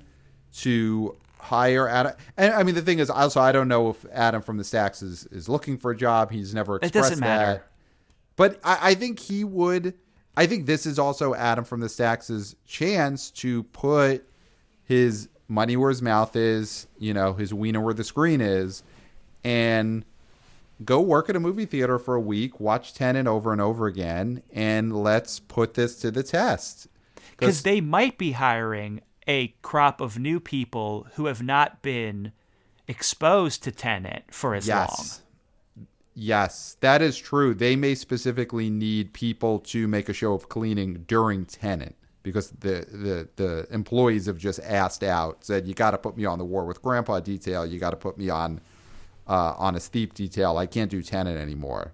[0.58, 4.42] to hire Adam, and I mean, the thing is, also, I don't know if Adam
[4.42, 6.30] from the Stacks is, is looking for a job.
[6.30, 7.52] He's never expressed It doesn't matter.
[7.52, 7.66] that.
[8.36, 9.94] But I, I think he would.
[10.36, 14.28] I think this is also Adam from the Stacks' chance to put
[14.84, 18.82] his money where his mouth is, you know, his wiener where the screen is,
[19.44, 20.04] and
[20.84, 24.42] go work at a movie theater for a week, watch Tenet over and over again,
[24.52, 26.88] and let's put this to the test.
[27.36, 32.32] Because they might be hiring a crop of new people who have not been
[32.86, 34.90] exposed to Tenet for as yes.
[34.90, 35.86] long.
[36.14, 37.54] Yes, that is true.
[37.54, 42.86] They may specifically need people to make a show of cleaning during Tenet because the
[42.90, 46.44] the the employees have just asked out, said you got to put me on the
[46.44, 48.60] War with Grandpa detail, you got to put me on
[49.26, 50.56] uh, on a Thief detail.
[50.56, 51.92] I can't do Tenet anymore.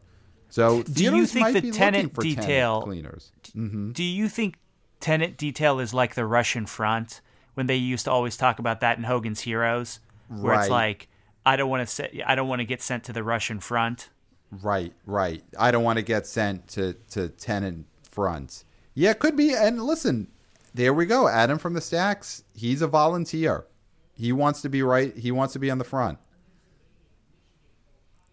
[0.50, 3.32] So do you think the Tenet detail cleaners?
[3.56, 3.92] Mm-hmm.
[3.92, 4.56] Do you think
[5.00, 7.20] Tenet detail is like the Russian front
[7.54, 10.60] when they used to always talk about that in Hogan's Heroes, where right.
[10.60, 11.08] it's like
[11.44, 14.10] I don't want to say I don't want to get sent to the Russian front.
[14.50, 15.42] Right, right.
[15.58, 18.64] I don't want to get sent to to Tenet front.
[18.94, 19.54] Yeah, it could be.
[19.54, 20.28] And listen,
[20.74, 21.28] there we go.
[21.28, 22.44] Adam from the Stacks.
[22.54, 23.66] He's a volunteer.
[24.14, 25.16] He wants to be right.
[25.16, 26.18] He wants to be on the front.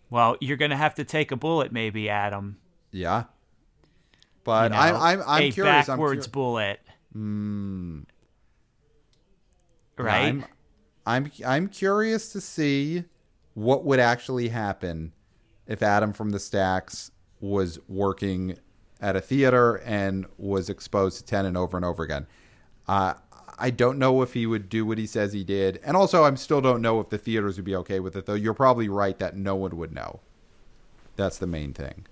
[0.09, 2.57] Well, you're going to have to take a bullet, maybe, Adam.
[2.91, 3.26] Yeah.
[4.48, 5.88] But you know, I'm, I'm, I'm a curious.
[5.88, 6.80] backwards I'm bullet.
[7.14, 8.06] Mm.
[9.98, 10.22] Right.
[10.26, 10.45] I'm,
[11.06, 13.04] I'm, I'm curious to see
[13.56, 15.12] what would actually happen
[15.68, 18.58] if Adam from the Stacks was working
[19.02, 22.26] at a theater and was exposed to Tenet over and over again.
[22.88, 23.16] Uh,
[23.60, 25.82] I don't know if he would do what he says he did.
[25.84, 28.34] And also, I still don't know if the theaters would be okay with it, though.
[28.34, 30.22] You're probably right that no one would know.
[31.18, 32.06] That's the main thing.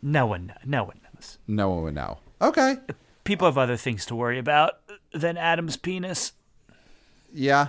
[0.00, 1.38] No one, no one knows.
[1.46, 2.18] No one would know.
[2.40, 2.76] Okay.
[3.24, 4.74] People have other things to worry about
[5.12, 6.32] than Adam's penis.
[7.32, 7.68] Yeah.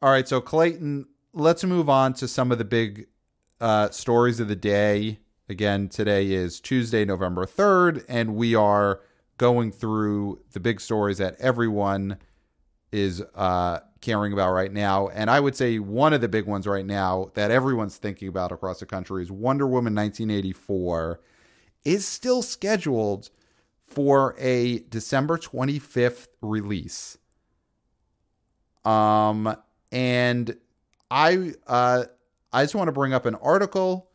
[0.00, 0.28] All right.
[0.28, 3.06] So, Clayton, let's move on to some of the big
[3.60, 5.18] uh, stories of the day.
[5.48, 9.00] Again, today is Tuesday, November 3rd, and we are
[9.38, 12.18] going through the big stories that everyone
[12.90, 15.08] is uh, caring about right now.
[15.08, 18.52] And I would say one of the big ones right now that everyone's thinking about
[18.52, 21.20] across the country is Wonder Woman 1984
[21.86, 23.30] is still scheduled
[23.86, 27.16] for a December 25th release.
[28.84, 29.56] Um,
[29.92, 30.56] and
[31.10, 32.04] I uh,
[32.52, 34.10] I just want to bring up an article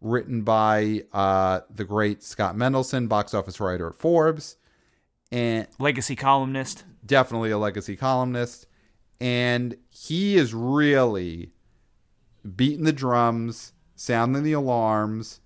[0.00, 4.56] written by uh, the great Scott Mendelson, box office writer at Forbes,
[5.32, 8.66] and legacy columnist definitely a legacy columnist
[9.20, 11.52] and he is really
[12.56, 15.40] beating the drums sounding the alarms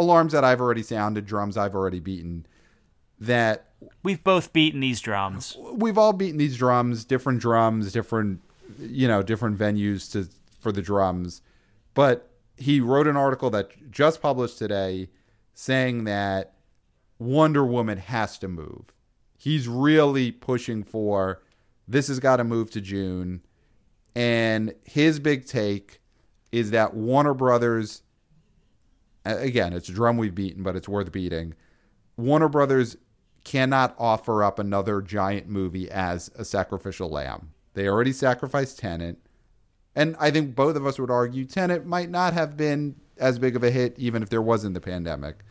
[0.00, 2.46] alarms that i've already sounded drums i've already beaten
[3.18, 3.66] that
[4.02, 8.40] we've both beaten these drums we've all beaten these drums different drums different
[8.78, 10.28] you know different venues to
[10.60, 11.42] for the drums
[11.94, 15.08] but he wrote an article that just published today
[15.54, 16.54] saying that
[17.18, 18.92] Wonder Woman has to move.
[19.36, 21.42] He's really pushing for
[21.88, 23.42] this has got to move to June.
[24.14, 26.00] And his big take
[26.52, 28.02] is that Warner Brothers,
[29.24, 31.54] again, it's a drum we've beaten, but it's worth beating.
[32.16, 32.96] Warner Brothers
[33.44, 37.52] cannot offer up another giant movie as a sacrificial lamb.
[37.74, 39.18] They already sacrificed Tenet.
[39.94, 43.56] And I think both of us would argue Tenet might not have been as big
[43.56, 45.44] of a hit even if there wasn't the pandemic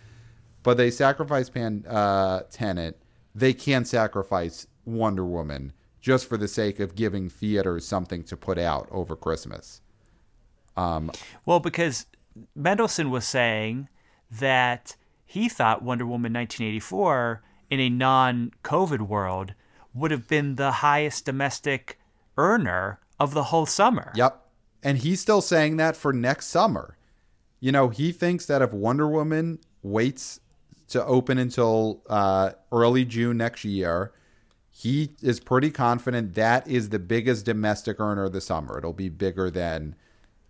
[0.63, 3.01] but they sacrificed Pan uh, Tenet.
[3.33, 8.57] They can sacrifice Wonder Woman just for the sake of giving theaters something to put
[8.57, 9.81] out over Christmas.
[10.77, 11.11] Um,
[11.45, 12.05] well, because
[12.57, 13.89] Mendelson was saying
[14.31, 19.53] that he thought Wonder Woman 1984 in a non-COVID world
[19.93, 21.99] would have been the highest domestic
[22.37, 24.11] earner of the whole summer.
[24.15, 24.45] Yep.
[24.81, 26.97] And he's still saying that for next summer.
[27.59, 30.39] You know, he thinks that if Wonder Woman waits
[30.89, 34.11] to open until uh, early June next year.
[34.71, 38.77] He is pretty confident that is the biggest domestic earner of the summer.
[38.77, 39.95] It'll be bigger than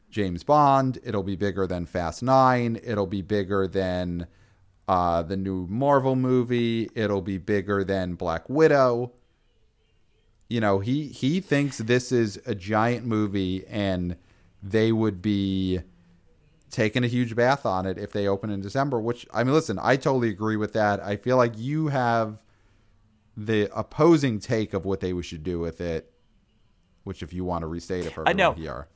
[0.10, 1.00] James Bond.
[1.04, 2.80] It'll be bigger than Fast Nine.
[2.84, 4.28] It'll be bigger than
[4.88, 6.90] uh, the new Marvel movie.
[6.96, 9.14] It'll be bigger than Black Widow.
[10.48, 14.16] You know, he he thinks this is a giant movie, and
[14.64, 15.82] they would be
[16.72, 19.80] taking a huge bath on it if they open in December, which I mean, listen,
[19.82, 21.00] I totally agree with that.
[21.00, 22.42] I feel like you have
[23.38, 26.12] the opposing take of what they should do with it,
[27.04, 28.54] which if you want to restate it for me, I know.
[28.54, 28.88] here.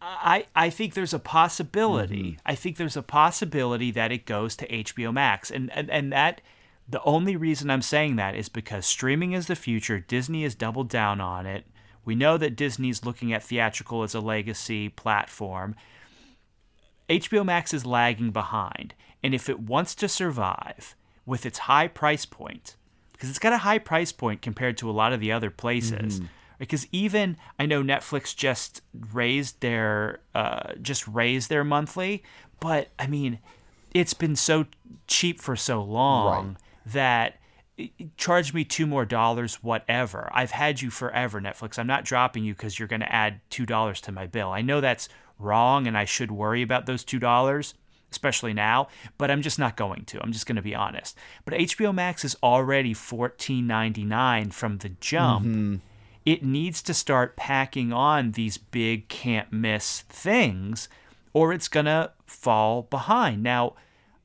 [0.00, 2.32] I, I think there's a possibility.
[2.32, 2.40] Mm-hmm.
[2.46, 5.50] I think there's a possibility that it goes to HBO Max.
[5.50, 6.40] And, and and that
[6.88, 10.00] the only reason I'm saying that is because streaming is the future.
[10.00, 11.66] Disney has doubled down on it.
[12.04, 15.74] We know that Disney's looking at theatrical as a legacy platform.
[17.10, 20.94] HBO Max is lagging behind, and if it wants to survive
[21.26, 22.76] with its high price point,
[23.12, 26.20] because it's got a high price point compared to a lot of the other places,
[26.20, 26.26] mm-hmm.
[26.58, 28.82] Because even I know Netflix just
[29.12, 32.22] raised their uh, just raised their monthly,
[32.60, 33.38] but I mean,
[33.94, 34.66] it's been so
[35.06, 36.56] cheap for so long
[36.86, 37.38] that
[38.16, 40.28] charge me two more dollars, whatever.
[40.32, 41.78] I've had you forever, Netflix.
[41.78, 44.50] I'm not dropping you because you're going to add two dollars to my bill.
[44.50, 47.74] I know that's wrong, and I should worry about those two dollars,
[48.10, 48.88] especially now.
[49.16, 50.20] But I'm just not going to.
[50.22, 51.16] I'm just going to be honest.
[51.44, 55.80] But HBO Max is already $14.99 from the jump.
[56.30, 60.88] It needs to start packing on these big can't miss things,
[61.32, 63.42] or it's going to fall behind.
[63.42, 63.76] Now.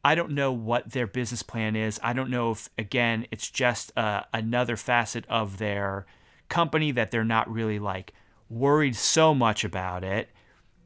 [0.06, 1.98] I don't know what their business plan is.
[2.04, 6.06] I don't know if, again, it's just uh, another facet of their
[6.50, 8.12] company that they're not really like
[8.50, 10.28] worried so much about it.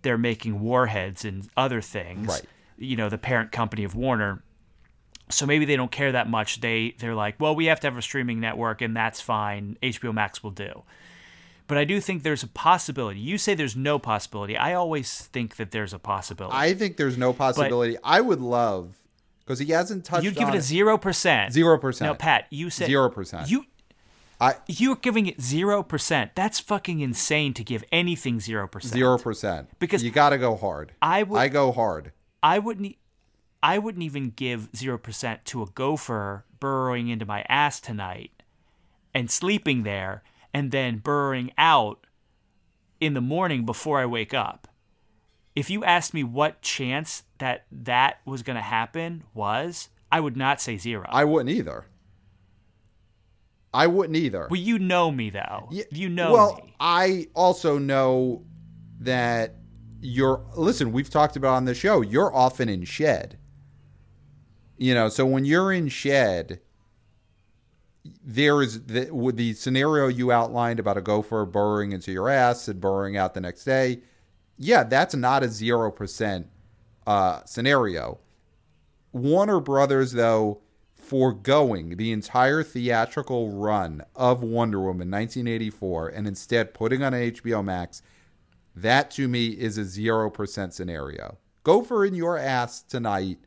[0.04, 2.28] They're making warheads and other things.
[2.28, 2.44] Right.
[2.78, 4.44] You know, the parent company of Warner.
[5.30, 6.62] So maybe they don't care that much.
[6.62, 9.78] They they're like, well, we have to have a streaming network, and that's fine.
[9.84, 10.84] HBO Max will do.
[11.68, 13.20] But I do think there's a possibility.
[13.20, 14.56] You say there's no possibility.
[14.56, 16.56] I always think that there's a possibility.
[16.56, 17.98] I think there's no possibility.
[18.06, 18.96] I would love
[19.44, 20.24] because he hasn't touched.
[20.24, 21.52] You'd give it a zero percent.
[21.52, 22.10] Zero percent.
[22.10, 23.50] No, Pat, you said Zero percent.
[23.50, 23.66] You
[24.40, 26.32] I you're giving it zero percent.
[26.36, 28.94] That's fucking insane to give anything zero percent.
[28.94, 30.94] zero percent Because you got to go hard.
[31.02, 32.14] I would- I go hard.
[32.42, 32.96] I wouldn't.
[33.62, 38.32] I wouldn't even give zero percent to a gopher burrowing into my ass tonight,
[39.14, 42.06] and sleeping there, and then burrowing out
[43.00, 44.68] in the morning before I wake up.
[45.56, 50.38] If you asked me what chance that that was going to happen was, I would
[50.38, 51.08] not say zero.
[51.10, 51.86] I wouldn't either.
[53.74, 54.48] I wouldn't either.
[54.50, 55.68] well, you know me though.
[55.72, 56.74] Yeah, you know well, me.
[56.80, 58.44] I also know
[59.00, 59.56] that
[60.02, 60.44] you're.
[60.56, 62.02] Listen, we've talked about on the show.
[62.02, 63.37] You're often in shed.
[64.78, 66.60] You know, so when you're in shed,
[68.24, 72.68] there is the, with the scenario you outlined about a gopher burrowing into your ass
[72.68, 74.02] and burrowing out the next day.
[74.58, 76.48] Yeah, that's not a zero percent
[77.06, 78.20] uh, scenario.
[79.12, 80.62] Warner Brothers, though,
[80.96, 88.02] foregoing the entire theatrical run of Wonder Woman 1984 and instead putting on HBO Max,
[88.76, 91.38] that to me is a 0% scenario.
[91.64, 93.40] Go for in your ass tonight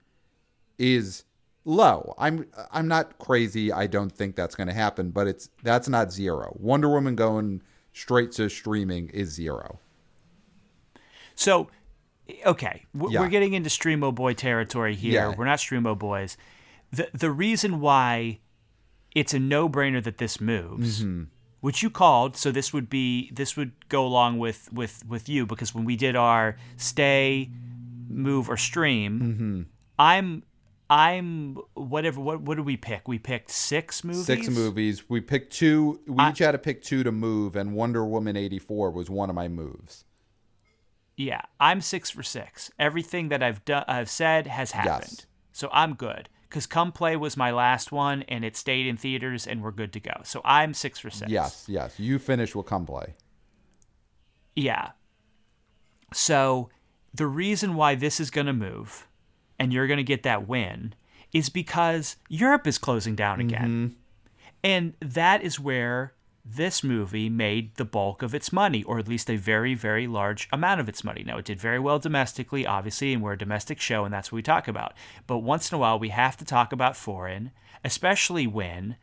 [0.80, 1.22] is
[1.64, 2.14] low.
[2.18, 3.70] I'm I'm not crazy.
[3.70, 6.56] I don't think that's going to happen, but it's that's not zero.
[6.58, 7.62] Wonder Woman going
[7.92, 9.78] straight to streaming is zero.
[11.34, 11.68] So,
[12.44, 13.20] okay, w- Yeah.
[13.20, 15.12] we're getting into Streamo Boy territory here.
[15.14, 15.34] Yeah.
[15.36, 16.36] We're not Streamo Boys.
[16.92, 18.40] The the reason why
[19.14, 21.24] it's a no brainer that this moves, Mm-hmm.
[21.60, 25.46] which you called, so this would be this would go along with with with you
[25.46, 27.50] because when we did our stay,
[28.08, 29.62] move or stream, Mm-hmm.
[29.98, 30.42] I'm
[30.90, 32.20] I'm whatever.
[32.20, 33.06] What what did we pick?
[33.06, 34.26] We picked six movies.
[34.26, 35.08] Six movies.
[35.08, 36.00] We picked two.
[36.06, 39.30] We I- each had to pick two to move, and Wonder Woman 84 was one
[39.30, 40.04] of my moves.
[41.16, 42.72] Yeah, I'm six for six.
[42.78, 45.26] Everything that I've done, I've said has happened.
[45.52, 46.28] So I'm good.
[46.48, 49.92] Cause Come Play was my last one, and it stayed in theaters, and we're good
[49.92, 50.22] to go.
[50.24, 51.30] So I'm six for six.
[51.30, 52.00] Yes, yes.
[52.00, 53.14] You finish with Come Play.
[54.56, 54.90] Yeah.
[56.12, 56.70] So
[57.14, 59.06] the reason why this is going to move
[59.60, 60.94] and you're going to get that win
[61.32, 63.48] is because Europe is closing down mm-hmm.
[63.48, 63.96] again.
[64.64, 69.30] And that is where this movie made the bulk of its money, or at least
[69.30, 71.22] a very, very large amount of its money.
[71.22, 74.36] Now, it did very well domestically, obviously, and we're a domestic show, and that's what
[74.36, 74.94] we talk about.
[75.28, 77.52] But once in a while, we have to talk about foreign,
[77.84, 78.96] especially when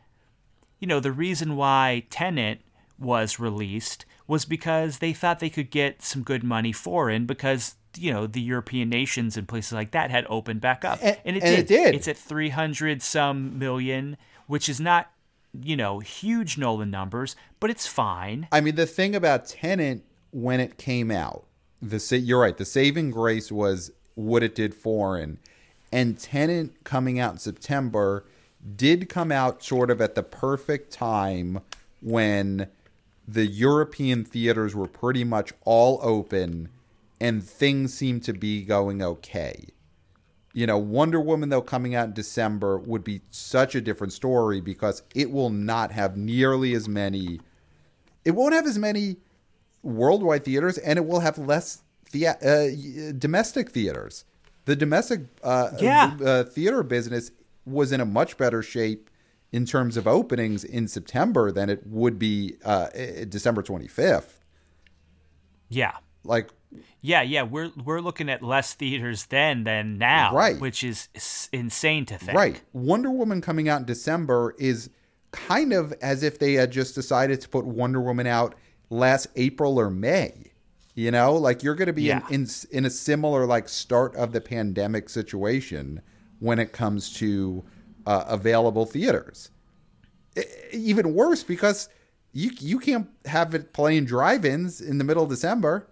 [0.78, 2.60] you know, the reason why Tenet
[2.98, 8.12] was released was because they thought they could get some good money foreign because, you
[8.12, 10.98] know, the European nations and places like that had opened back up.
[11.02, 11.58] And- And, it, and did.
[11.58, 11.94] it did.
[11.94, 14.16] It's at 300 some million,
[14.46, 15.10] which is not,
[15.60, 18.48] you know, huge Nolan numbers, but it's fine.
[18.52, 21.44] I mean, the thing about Tenet when it came out,
[21.80, 22.56] the you're right.
[22.56, 25.38] The saving grace was what it did foreign,
[25.92, 28.24] and Tenet coming out in September
[28.76, 31.60] did come out sort of at the perfect time
[32.02, 32.66] when
[33.26, 36.68] the European theaters were pretty much all open
[37.20, 39.66] and things seem to be going okay.
[40.54, 44.60] You know, Wonder Woman, though, coming out in December would be such a different story
[44.60, 47.40] because it will not have nearly as many.
[48.24, 49.16] It won't have as many
[49.82, 54.24] worldwide theaters and it will have less thea- uh, domestic theaters.
[54.64, 56.16] The domestic uh, Yeah.
[56.24, 57.30] uh, theater business
[57.64, 59.10] was in a much better shape
[59.52, 62.88] in terms of openings in September than it would be uh,
[63.28, 64.40] December 25th.
[65.68, 65.92] Yeah.
[66.24, 66.48] Like,
[67.00, 70.60] Yeah, yeah, we're we're looking at less theaters then than now, Right.
[70.60, 71.08] which is
[71.52, 72.36] insane to think.
[72.36, 72.62] right.
[72.72, 74.90] Wonder Woman coming out in December is
[75.32, 78.54] kind of as if they had just decided to put Wonder Woman out
[78.90, 80.52] last April or May.
[80.94, 82.22] You know, like you're going to be Yeah.
[82.28, 86.02] in, in in a similar like start of the pandemic situation
[86.40, 87.64] when it comes to
[88.06, 89.50] uh, available theaters.
[90.36, 90.42] E-
[90.72, 91.88] even worse because
[92.32, 95.88] you you can't have it playing drive-ins in the middle of December.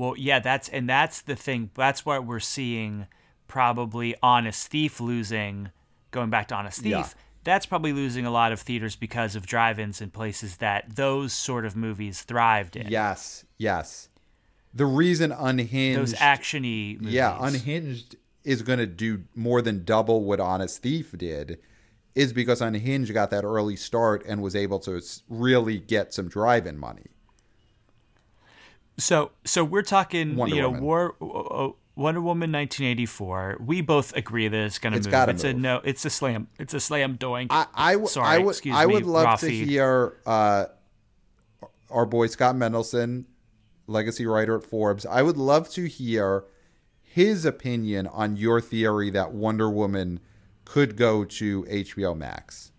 [0.00, 1.68] Well, yeah, that's and that's the thing.
[1.74, 3.06] That's what we're seeing.
[3.48, 5.72] Probably Honest Thief losing.
[6.10, 7.06] Going back to Honest Thief, Yeah.
[7.44, 11.66] that's probably losing a lot of theaters because of drive-ins and places that those sort
[11.66, 12.88] of movies thrived in.
[12.88, 14.08] Yes, yes.
[14.72, 17.12] The reason Unhinged those actiony movies.
[17.12, 21.58] Yeah, Unhinged is going to do more than double what Honest Thief did,
[22.14, 26.78] is because Unhinged got that early start and was able to really get some drive-in
[26.78, 27.06] money.
[29.00, 30.84] So, so we're talking, Wonder you know, Woman.
[30.84, 33.58] War, uh, Wonder Woman 1984.
[33.60, 35.12] We both agree that it's going to It's move.
[35.12, 35.80] gotta it's a no.
[35.84, 36.48] It's a slam.
[36.58, 37.48] It's a slam doink.
[37.50, 40.66] I, I, w- Sorry, I would, excuse I me, would love to hear uh,
[41.90, 43.24] our boy Scott Mendelson,
[43.86, 45.04] legacy writer at Forbes.
[45.04, 46.44] I would love to hear
[47.02, 50.20] his opinion on your theory that Wonder Woman
[50.64, 52.70] could go to HBO Max.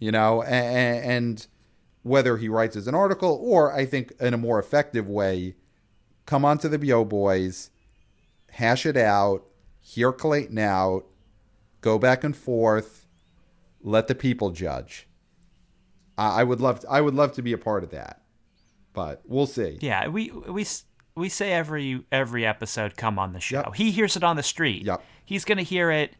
[0.00, 1.46] You know, and, and
[2.04, 5.56] whether he writes as an article or I think in a more effective way,
[6.26, 7.70] come onto the BO Boys,
[8.50, 9.44] hash it out,
[9.80, 11.06] hear Clayton out,
[11.80, 13.06] go back and forth,
[13.82, 15.08] let the people judge.
[16.16, 18.22] I, I would love to, I would love to be a part of that,
[18.92, 19.78] but we'll see.
[19.80, 20.64] yeah, we we
[21.16, 23.62] we say every every episode, come on the show.
[23.66, 23.74] Yep.
[23.74, 24.84] He hears it on the street.
[24.84, 25.02] Yep.
[25.24, 26.14] He's going to hear it.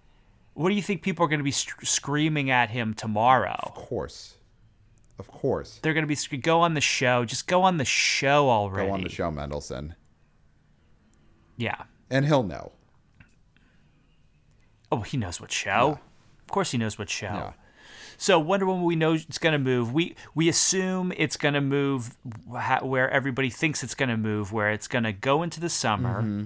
[0.55, 3.59] What do you think people are going to be sc- screaming at him tomorrow?
[3.63, 4.35] Of course,
[5.19, 5.79] of course.
[5.83, 7.25] They're going to be go on the show.
[7.25, 8.89] Just go on the show already.
[8.89, 9.95] Go on the show, Mendelson,
[11.57, 11.85] Yeah.
[12.11, 12.73] and he'll know.
[14.93, 15.99] Oh, he knows what show.
[16.43, 17.27] Of course, he knows what show.
[17.27, 17.53] Yeah.
[18.17, 19.93] So Wonder Woman, we know it's going to move.
[19.93, 24.71] We we assume it's going to move where everybody thinks it's going to move, where
[24.71, 26.45] it's going to go into the summer, Mm-hmm.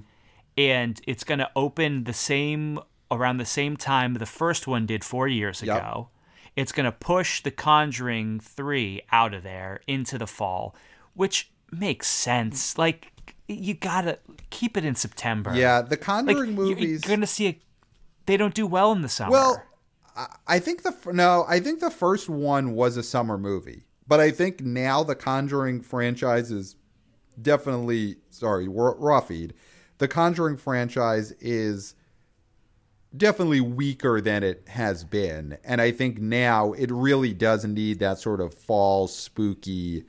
[0.57, 5.05] and it's going to open the same around the same time the first one did
[5.05, 5.77] four years Yep.
[5.77, 6.09] ago.
[6.59, 10.75] It's going to push The Conjuring three out of there into the fall,
[11.15, 12.77] which makes sense.
[12.77, 13.13] Like
[13.47, 14.19] you gotta
[14.51, 15.55] keep it in September.
[15.55, 17.05] Yeah, the Conjuring you- movies.
[17.05, 17.61] You're gonna see a,
[18.27, 19.31] they don't do well in the summer.
[19.31, 19.63] Well,
[20.49, 24.33] I- think the no, I think the first one was a summer movie, but I
[24.33, 26.75] think now the Conjuring franchise is
[27.41, 29.55] definitely sorry, raw feed.
[29.99, 31.95] The Conjuring franchise is
[33.19, 38.19] definitely weaker than it has been, and I think now it really does need that
[38.19, 40.05] sort of fall spooky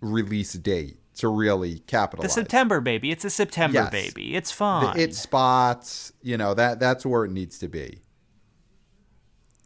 [0.00, 2.34] release date to really capitalize.
[2.34, 2.40] the.
[2.42, 3.10] September baby.
[3.10, 3.90] It's a September Yes.
[3.90, 4.36] baby.
[4.36, 4.98] It's fine.
[4.98, 8.02] it spots, you know that that's where it needs to be.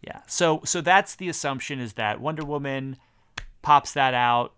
[0.07, 0.21] yeah.
[0.27, 2.97] So so that's the assumption is that Wonder Woman
[3.63, 4.55] pops that out.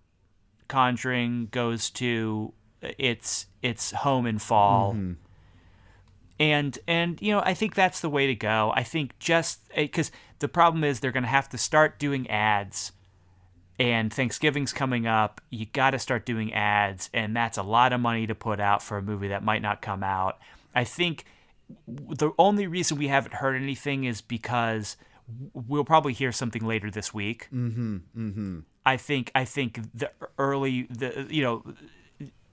[0.69, 2.53] Conjuring goes to
[2.99, 4.93] its its home in fall.
[4.95, 5.13] Mm-hmm.
[6.39, 8.73] And and you know I think that's the way to go.
[8.75, 12.93] I think just because the problem is they're going to have to start doing ads,
[13.79, 15.41] and Thanksgiving's coming up.
[15.51, 18.83] You got to start doing ads, and that's a lot of money to put out
[18.83, 20.39] for a movie that might not come out.
[20.75, 21.25] I think
[21.87, 24.97] the only reason we haven't heard anything is because
[25.53, 27.49] we'll probably hear something later this week.
[27.53, 27.97] Mm-hmm.
[28.17, 28.59] Mm-hmm.
[28.85, 31.65] I think I think the early the you know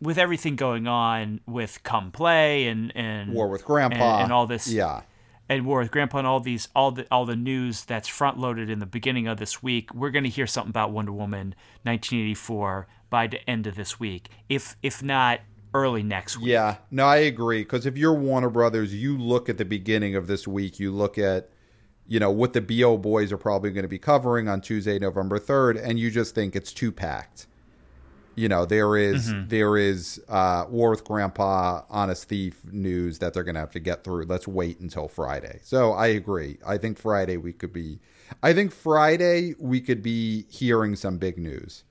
[0.02, 4.48] with everything going on with come play and and War with Grandpa and, and all
[4.48, 5.02] this Yeah.
[5.50, 8.70] and War with Grandpa and all these all the all the news that's front loaded
[8.70, 12.88] in the beginning of this week, we're going to hear something about Wonder Woman 1984
[13.10, 15.40] by the end of this week, if if not
[15.74, 16.48] early next week.
[16.48, 17.62] Yeah, no, I agree.
[17.62, 21.18] Because if you're Warner Brothers, you look at the beginning of this week, you look
[21.20, 21.50] at,
[22.08, 25.38] you know, what the BO boys are probably going to be covering on Tuesday, November
[25.38, 27.46] 3rd, and you just think it's too packed.
[28.40, 33.44] You know, there is- there is uh, War with Grandpa, Honest Thief news that they're
[33.44, 34.24] going to have to get through.
[34.26, 35.60] Let's wait until Friday.
[35.64, 36.58] So I agree.
[36.66, 38.00] I think Friday we could be,
[38.42, 41.84] I think Friday we could be hearing some big news.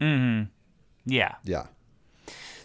[0.00, 0.44] Hmm.
[1.04, 1.34] Yeah.
[1.44, 1.66] Yeah.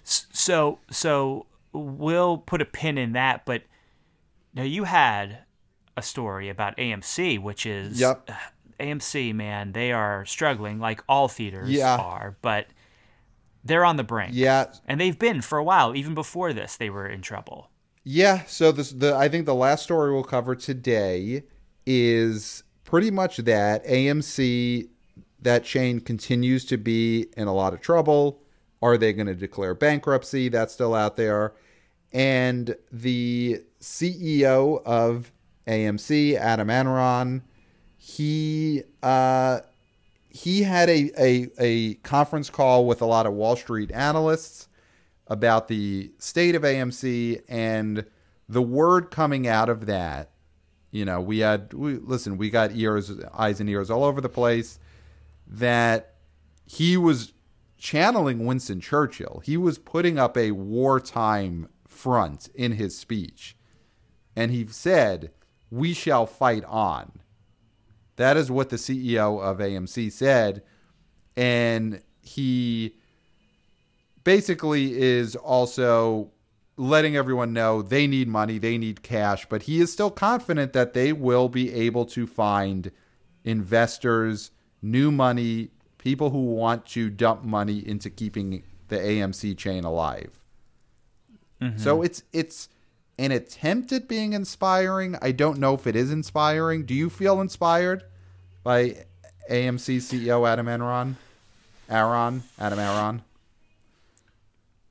[0.04, 3.64] So so we'll put a pin in that, but
[4.54, 5.40] now you had
[5.98, 8.30] a story about AMC, which is Yep.
[8.80, 11.98] AMC, man, they are struggling like all theaters Yeah.
[11.98, 12.68] are, but
[13.64, 14.32] they're on the brink.
[14.34, 15.96] Yeah, And they've been for a while.
[15.96, 17.70] Even before this, they were in trouble.
[18.04, 21.42] Yeah, so this the I think the last story we'll cover today
[21.88, 24.90] is pretty much that AMC
[25.42, 28.42] that chain continues to be in a lot of trouble.
[28.82, 30.50] Are they going to declare bankruptcy?
[30.50, 31.54] That's still out there.
[32.14, 35.32] And the CEO of
[35.68, 37.42] AMC, Adam Enron,
[38.08, 39.60] he uh
[40.30, 44.68] he had a, a a conference call with a lot of Wall Street analysts
[45.26, 48.06] about the state of AMC and
[48.48, 50.30] the word coming out of that.
[50.92, 54.30] You know, we had we listen, we got ears, eyes and ears all over the
[54.30, 54.78] place
[55.48, 56.14] that
[56.68, 57.34] he was
[57.80, 59.42] channeling Winston Churchill.
[59.44, 63.58] He was putting up a wartime front in his speech.
[64.36, 65.32] And he said,
[65.72, 67.22] "We shall fight on."
[68.18, 70.64] That is what the CEO of AMC said.
[71.36, 72.96] And he
[74.24, 76.32] basically is also
[76.78, 80.94] letting everyone know they need money, they need cash, but he is still confident that
[80.94, 82.92] they will be able to find
[83.44, 84.52] investors,
[84.82, 90.40] new money, people who want to dump money into keeping the AMC chain alive.
[91.62, 91.78] Mm-hmm.
[91.78, 92.70] So it's it's
[93.18, 95.18] an attempt at being inspiring.
[95.22, 96.86] I don't know if it is inspiring.
[96.86, 98.04] Do you feel inspired
[98.64, 99.06] by
[99.50, 101.16] AMC CEO Adam Enron?
[101.90, 103.22] Aron, Adam Aron?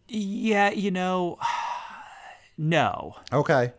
[0.09, 1.39] Yeah, you know,
[2.59, 3.17] no.
[3.33, 3.73] Okay.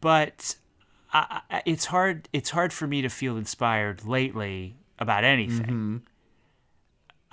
[0.00, 0.56] But
[1.12, 2.28] I, I, it's hard.
[2.32, 5.66] It's hard for me to feel inspired lately about anything.
[5.66, 5.96] Mm-hmm.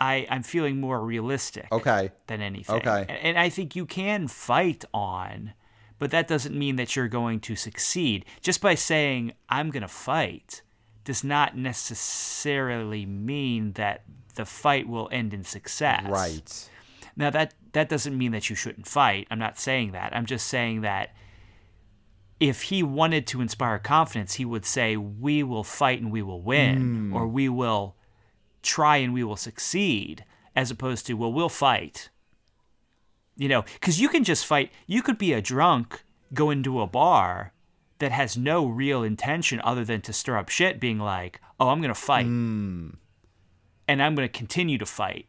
[0.03, 2.11] I, I'm feeling more realistic okay.
[2.27, 2.75] than anything.
[2.75, 3.05] Okay.
[3.07, 5.53] And, and I think you can fight on,
[5.97, 8.25] but that doesn't mean that you're going to succeed.
[8.41, 10.61] Just by saying, I'm going to fight,
[11.05, 14.03] does not necessarily mean that
[14.35, 16.03] the fight will end in success.
[16.09, 16.69] Right.
[17.15, 19.27] Now, that, that doesn't mean that you shouldn't fight.
[19.31, 20.13] I'm not saying that.
[20.13, 21.15] I'm just saying that
[22.41, 26.41] if he wanted to inspire confidence, he would say, We will fight and we will
[26.41, 27.15] win, mm.
[27.15, 27.95] or we will
[28.63, 32.09] try and we will succeed, as opposed to, well, we'll fight.
[33.35, 34.71] You know, because you can just fight.
[34.87, 36.03] You could be a drunk,
[36.33, 37.53] go into a bar
[37.99, 41.79] that has no real intention other than to stir up shit, being like, oh, I'm
[41.79, 42.25] going to fight.
[42.25, 42.95] Mm.
[43.87, 45.27] And I'm going to continue to fight.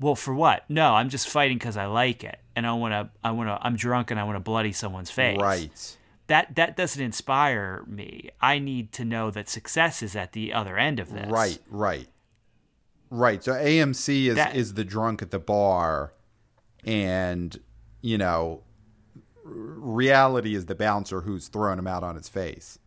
[0.00, 0.64] Well, for what?
[0.68, 2.38] No, I'm just fighting because I like it.
[2.56, 5.10] And I want to, I want to, I'm drunk and I want to bloody someone's
[5.10, 5.38] face.
[5.40, 5.96] Right.
[6.28, 8.30] That, that doesn't inspire me.
[8.40, 11.30] I need to know that success is at the other end of this.
[11.30, 12.08] Right, right.
[13.10, 13.42] Right.
[13.42, 16.12] So AMC is that, is the drunk at the bar,
[16.84, 17.58] and
[18.00, 18.62] you know,
[19.44, 22.78] reality is the bouncer who's throwing him out on his face.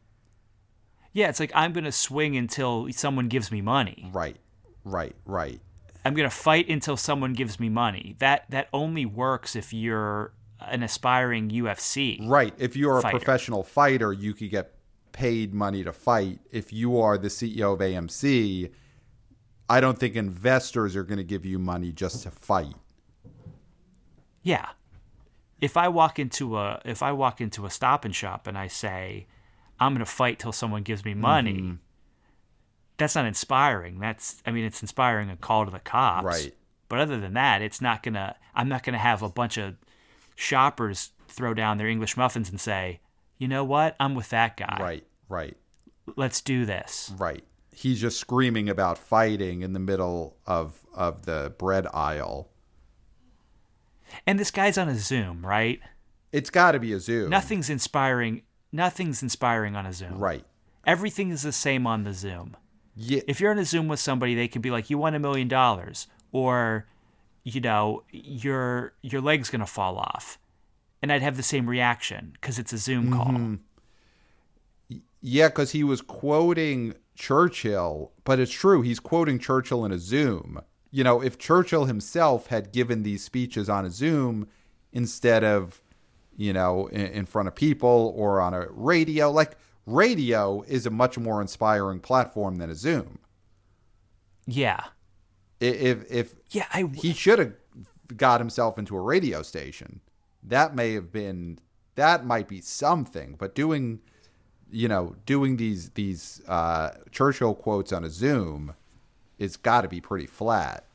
[1.13, 4.09] Yeah, it's like I'm gonna swing until someone gives me money.
[4.11, 4.37] Right.
[4.83, 5.15] Right.
[5.25, 5.59] Right.
[6.05, 8.15] I'm gonna fight until someone gives me money.
[8.19, 12.27] That that only works if you're an aspiring UFC.
[12.27, 12.53] Right.
[12.57, 13.17] If you're fighter.
[13.17, 14.73] a professional fighter, you could get
[15.11, 16.39] paid money to fight.
[16.51, 18.71] If you are the CEO of AMC
[19.69, 22.75] I don't think investors are going to give you money just to fight.
[24.41, 24.69] Yeah.
[25.59, 28.67] If I walk into a if I walk into a stop and shop and I
[28.67, 29.27] say
[29.79, 31.75] I'm going to fight till someone gives me money, mm-hmm.
[32.97, 33.99] that's not inspiring.
[33.99, 36.25] That's I mean it's inspiring a call to the cops.
[36.25, 36.55] Right.
[36.89, 39.57] But other than that, it's not going to I'm not going to have a bunch
[39.57, 39.75] of
[40.35, 43.01] shoppers throw down their English muffins and say,
[43.37, 43.95] "You know what?
[43.99, 45.03] I'm with that guy." Right.
[45.27, 45.57] Right.
[46.15, 47.11] Let's do this.
[47.17, 47.43] Right
[47.77, 52.49] he's just screaming about fighting in the middle of of the bread aisle.
[54.25, 55.79] And this guy's on a Zoom, right?
[56.31, 57.29] It's got to be a Zoom.
[57.29, 58.41] Nothing's inspiring.
[58.71, 60.17] Nothing's inspiring on a Zoom.
[60.17, 60.43] Right.
[60.85, 62.57] Everything is the same on the Zoom.
[62.95, 63.21] Yeah.
[63.27, 65.47] If you're on a Zoom with somebody, they could be like, "You won a million
[65.47, 66.87] dollars," or,
[67.43, 70.39] you know, your your leg's gonna fall off,
[71.01, 73.27] and I'd have the same reaction because it's a Zoom call.
[73.27, 73.55] Mm-hmm.
[75.21, 78.81] Yeah, because he was quoting Churchill, but it's true.
[78.81, 80.61] He's quoting Churchill in a Zoom.
[80.91, 84.47] You know, if Churchill himself had given these speeches on a Zoom
[84.93, 85.81] instead of,
[86.37, 90.91] you know, in, in front of people or on a radio, like radio is a
[90.91, 93.17] much more inspiring platform than a Zoom.
[94.45, 94.83] Yeah.
[95.59, 97.53] If if yeah, I, he should have
[98.15, 100.01] got himself into a radio station.
[100.43, 101.57] That may have been
[101.95, 104.01] that might be something, but doing
[104.71, 108.73] you know, doing these these uh, Churchill quotes on a Zoom
[109.39, 110.85] is got to be pretty flat.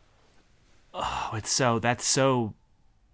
[0.94, 2.54] Oh, it's so that's so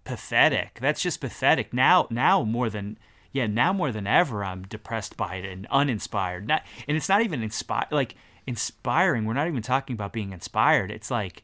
[0.03, 0.79] pathetic.
[0.81, 1.73] That's just pathetic.
[1.73, 2.97] Now, now more than
[3.31, 6.47] yeah, now more than ever, I'm depressed by it and uninspired.
[6.47, 7.91] Not, and it's not even inspired.
[7.91, 8.15] Like
[8.47, 9.25] inspiring.
[9.25, 10.91] We're not even talking about being inspired.
[10.91, 11.43] It's like,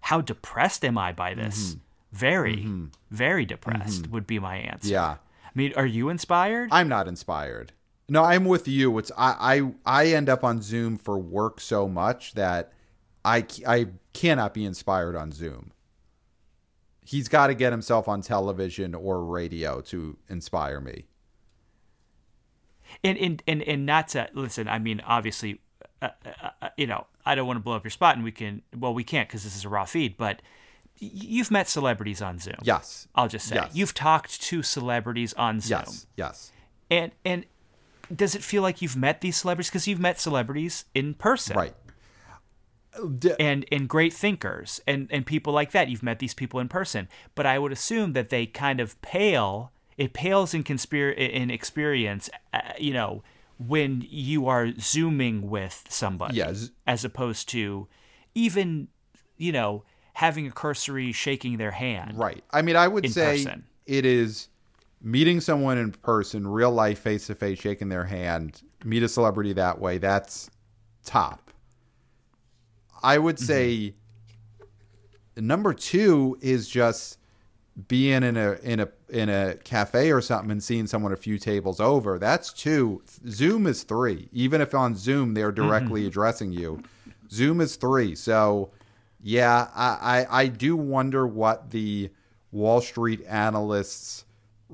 [0.00, 1.70] how depressed am I by this?
[1.70, 1.78] Mm-hmm.
[2.12, 2.86] Very, mm-hmm.
[3.10, 4.12] very depressed mm-hmm.
[4.12, 4.88] would be my answer.
[4.88, 5.16] Yeah.
[5.44, 6.68] I mean, are you inspired?
[6.70, 7.72] I'm not inspired.
[8.08, 8.96] No, I'm with you.
[8.98, 12.72] It's I, I I end up on Zoom for work so much that
[13.24, 15.72] I I cannot be inspired on Zoom.
[17.06, 21.06] He's got to get himself on television or radio to inspire me.
[23.02, 24.68] And and and, and not to listen.
[24.68, 25.60] I mean, obviously,
[26.00, 26.10] uh,
[26.62, 28.62] uh, you know, I don't want to blow up your spot, and we can.
[28.76, 30.42] Well, we can't because this is a raw feed, but.
[31.00, 32.54] You've met celebrities on Zoom.
[32.62, 33.08] Yes.
[33.16, 33.72] I'll just say Yes.
[33.74, 35.80] you've talked to celebrities on Zoom.
[35.80, 36.06] Yes.
[36.16, 36.52] Yes.
[36.88, 37.46] And and
[38.14, 41.74] does it feel like you've met these celebrities because you've met celebrities in person, Right.
[43.18, 45.88] D- And and great thinkers and and people like that.
[45.88, 49.72] You've met these people in person, but I would assume that they kind of pale.
[49.96, 53.24] It pales in conspir- in experience, uh, you know,
[53.58, 56.52] when you are zooming with somebody, Yeah,
[56.86, 57.88] as opposed to
[58.34, 58.88] even,
[59.38, 59.82] you know,
[60.14, 62.16] having a cursory shaking their hand.
[62.16, 62.44] Right.
[62.52, 63.64] I mean, I would say person.
[63.86, 64.48] it is
[65.04, 69.52] meeting someone in person, real life, face to face, shaking their hand, meet a celebrity
[69.52, 69.98] that way.
[69.98, 70.50] That's
[71.04, 71.50] top.
[73.02, 73.44] I would Mm-hmm.
[73.44, 73.94] say
[75.36, 77.18] number two is just
[77.88, 81.38] being in a in a in a cafe or something and seeing someone a few
[81.38, 82.18] tables over.
[82.18, 83.02] That's two.
[83.28, 84.28] Zoom is three.
[84.32, 86.08] Even if on Zoom they're directly Mm-hmm.
[86.08, 86.82] addressing you,
[87.30, 88.14] Zoom is three.
[88.14, 88.70] So
[89.22, 92.10] yeah, I, I I do wonder what the
[92.52, 94.24] Wall Street analysts'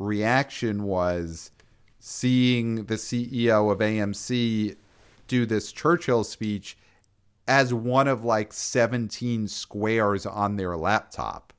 [0.00, 1.50] reaction was
[1.98, 4.74] seeing the CEO of AMC
[5.28, 6.76] do this Churchill speech
[7.46, 11.52] as one of like 17 squares on their laptop.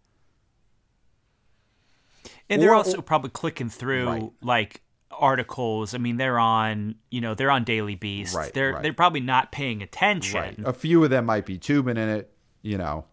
[2.49, 4.31] And they're Or- also probably clicking through Right.
[4.41, 4.81] like
[5.11, 5.93] articles.
[5.93, 8.35] I mean, they're on, you know, they're on Daily Beast.
[8.35, 8.83] Right, they're right.
[8.83, 10.63] they're probably not paying attention.
[10.65, 13.05] A few of them might be tubing in it, you know.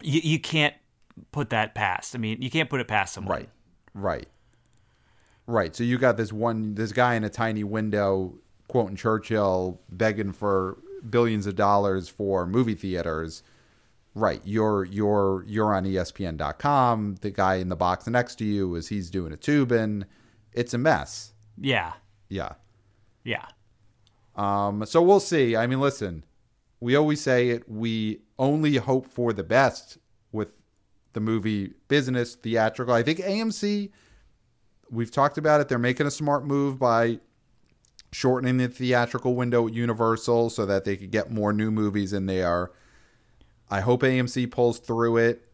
[0.00, 0.74] You you can't
[1.32, 2.14] put that past.
[2.14, 3.36] I mean, you can't put it past someone.
[3.38, 3.48] Right.
[3.94, 4.28] Right.
[5.46, 5.74] Right.
[5.74, 8.38] So you got this one this guy in a tiny window
[8.68, 10.78] quoting Churchill begging for
[11.08, 13.42] billions of dollars for movie theaters.
[14.14, 14.40] Right.
[14.44, 17.16] You're you're you're on ESPN.com.
[17.20, 20.04] The guy in the box next to you is he's doing a tubing.
[20.52, 21.32] It's a mess.
[21.58, 21.92] Yeah.
[22.28, 22.54] Yeah.
[23.24, 23.46] Yeah.
[24.36, 25.56] Um, so we'll see.
[25.56, 26.24] I mean, listen,
[26.80, 27.68] we always say it.
[27.68, 29.98] We only hope for the best
[30.30, 30.48] with
[31.12, 32.94] the movie business, theatrical.
[32.94, 33.90] I think AMC,
[34.90, 35.68] we've talked about it.
[35.68, 37.20] They're making a smart move by
[38.12, 42.26] shortening the theatrical window at Universal so that they could get more new movies in
[42.26, 42.70] there.
[43.70, 45.48] I hope AMC pulls through it.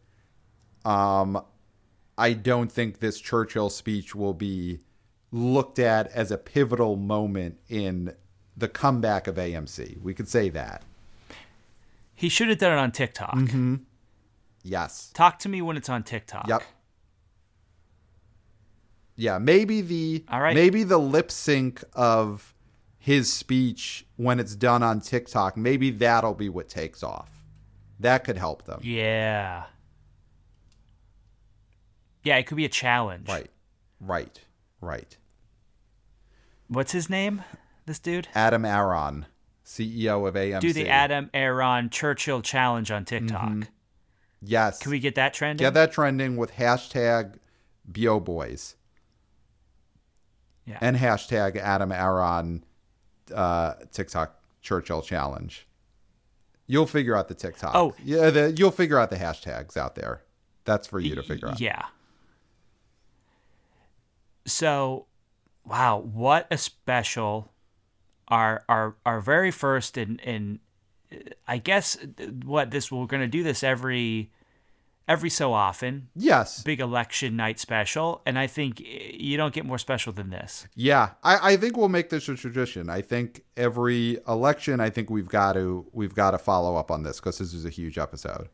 [0.83, 1.41] Um,
[2.17, 4.79] I don't think this Churchill speech will be
[5.31, 8.13] looked at as a pivotal moment in
[8.57, 10.01] the comeback of AMC.
[10.01, 10.83] We could say that.
[12.13, 13.35] He should have done it on TikTok.
[13.35, 13.75] Mm-hmm.
[14.63, 15.11] Yes.
[15.13, 16.47] Talk to me when it's on TikTok.
[16.47, 16.63] Yep.
[19.15, 20.55] Yeah, maybe the All right.
[20.55, 22.53] maybe the lip sync of
[22.97, 27.29] his speech when it's done on TikTok, maybe that'll be what takes off.
[27.99, 28.79] That could help them.
[28.83, 29.65] Yeah.
[32.23, 33.27] Yeah, it could be a challenge.
[33.27, 33.49] Right.
[33.99, 34.39] Right.
[34.81, 35.17] Right.
[36.67, 37.43] What's his name?
[37.85, 38.27] This dude?
[38.35, 39.25] Adam Aron,
[39.65, 40.61] CEO of AMC.
[40.61, 43.49] Do the Adam Aron Churchill challenge on TikTok.
[43.49, 43.63] Mm-hmm.
[44.41, 44.79] Yes.
[44.79, 45.63] Can we get that trending?
[45.63, 47.35] get that trending with hashtag
[47.85, 48.75] BO Boys
[50.65, 50.77] Yeah.
[50.81, 52.63] and hashtag Adam Aron
[53.33, 55.67] uh, TikTok Churchill challenge.
[56.67, 57.71] You'll figure out the TikTok.
[57.75, 57.95] Oh.
[58.03, 60.21] yeah, the, you'll figure out the hashtags out there.
[60.65, 61.59] That's for you to figure out.
[61.59, 61.85] Yeah.
[64.45, 65.07] So,
[65.65, 67.51] wow, what a special!
[68.27, 70.68] Our our our very first in uh,
[71.47, 74.31] I guess uh, what this we're gonna do this every
[75.07, 76.07] every so often.
[76.15, 76.61] Yes.
[76.61, 78.83] Big election night special, and I think uh,
[79.13, 80.67] you don't get more special than this.
[80.75, 82.89] Yeah, I, I think we'll make this a tradition.
[82.91, 87.01] I think every election, I think we've got to we've got to follow up on
[87.03, 88.49] this because this is a huge episode.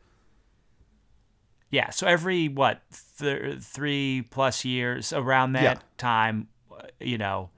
[1.71, 1.89] Yeah.
[1.89, 2.81] So every what
[3.19, 5.75] th- three plus years around that Yeah.
[5.97, 7.49] time, uh, you know,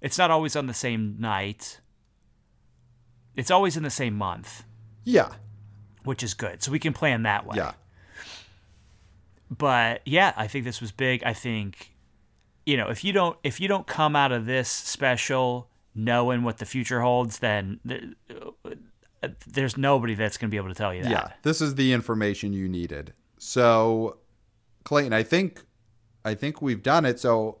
[0.00, 1.80] it's not always on the same night.
[3.36, 4.64] It's always in the same month,
[5.04, 5.32] Yeah,
[6.04, 6.62] which is good.
[6.62, 7.56] So we can plan that way.
[7.56, 7.72] yeah,
[9.50, 11.22] But yeah, I think this was big.
[11.24, 11.92] I think,
[12.66, 16.58] you know, if you don't if you don't come out of this special knowing what
[16.58, 17.80] the future holds, then
[19.22, 21.10] uh, there's nobody that's going to be able to tell you that.
[21.10, 21.28] yeah.
[21.42, 23.12] This is the information you needed.
[23.38, 24.18] So,
[24.84, 25.62] Clayton, I think
[26.24, 27.20] I think we've done it.
[27.20, 27.58] So,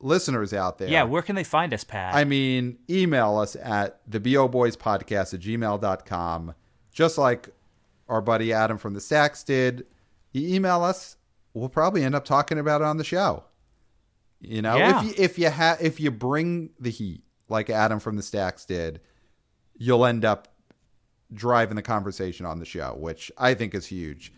[0.00, 2.14] listeners out there, Yeah, where can they find us, Pat?
[2.14, 6.54] I mean, email us at the BO Boys Podcast at gmail.com,
[6.92, 7.50] just like
[8.08, 9.86] our buddy Adam from the Stacks did.
[10.32, 11.16] You email us,
[11.54, 13.44] we'll probably end up talking about it on the show.
[14.40, 15.00] You know, Yeah.
[15.00, 18.64] if you if you have if you bring the heat like Adam from the Stacks
[18.66, 19.00] did,
[19.76, 20.48] you'll end up
[21.32, 24.32] driving the conversation on the show, which I think is huge.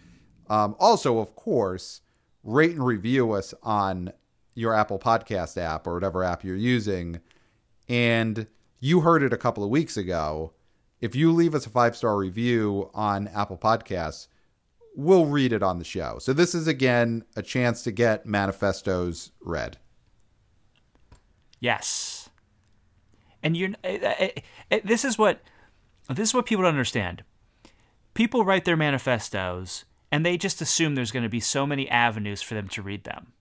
[0.48, 2.00] Um, also, of course,
[2.44, 4.12] rate and review us on
[4.59, 7.20] your Apple Podcast app or whatever app you're using,
[7.88, 8.46] and
[8.80, 10.52] you heard it a couple of weeks ago.
[11.00, 14.26] If you leave us a five star review on Apple Podcasts,
[14.96, 16.18] we'll read it on the show.
[16.18, 19.78] So this is again a chance to get manifestos read.
[21.61, 22.28] Yes.
[23.42, 24.28] And you're uh,
[24.70, 25.40] uh, this is what
[26.09, 27.22] this is what people don't understand.
[28.14, 32.42] People write their manifestos and they just assume there's going to be so many avenues
[32.42, 33.32] for them to read them.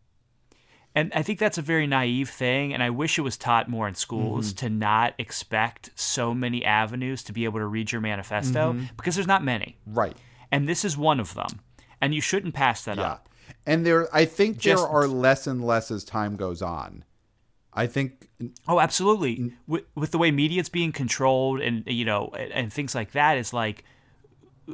[0.98, 3.88] And I think that's a very naive thing, and I wish it was taught more
[3.88, 4.66] in schools Mm-hmm.
[4.66, 8.86] to not expect so many avenues to be able to read your manifesto Mm-hmm.
[8.98, 9.78] because there's not many.
[9.86, 10.18] Right.
[10.52, 11.60] And this is one of them.
[12.02, 13.04] And you shouldn't pass that Yeah.
[13.12, 13.30] up.
[13.66, 17.04] And there I think Just- there are less and less as time goes on.
[17.74, 18.28] I think
[18.68, 19.54] Oh, absolutely.
[19.68, 23.12] With, with the way media is being controlled and you know and, and things like
[23.12, 23.84] that is like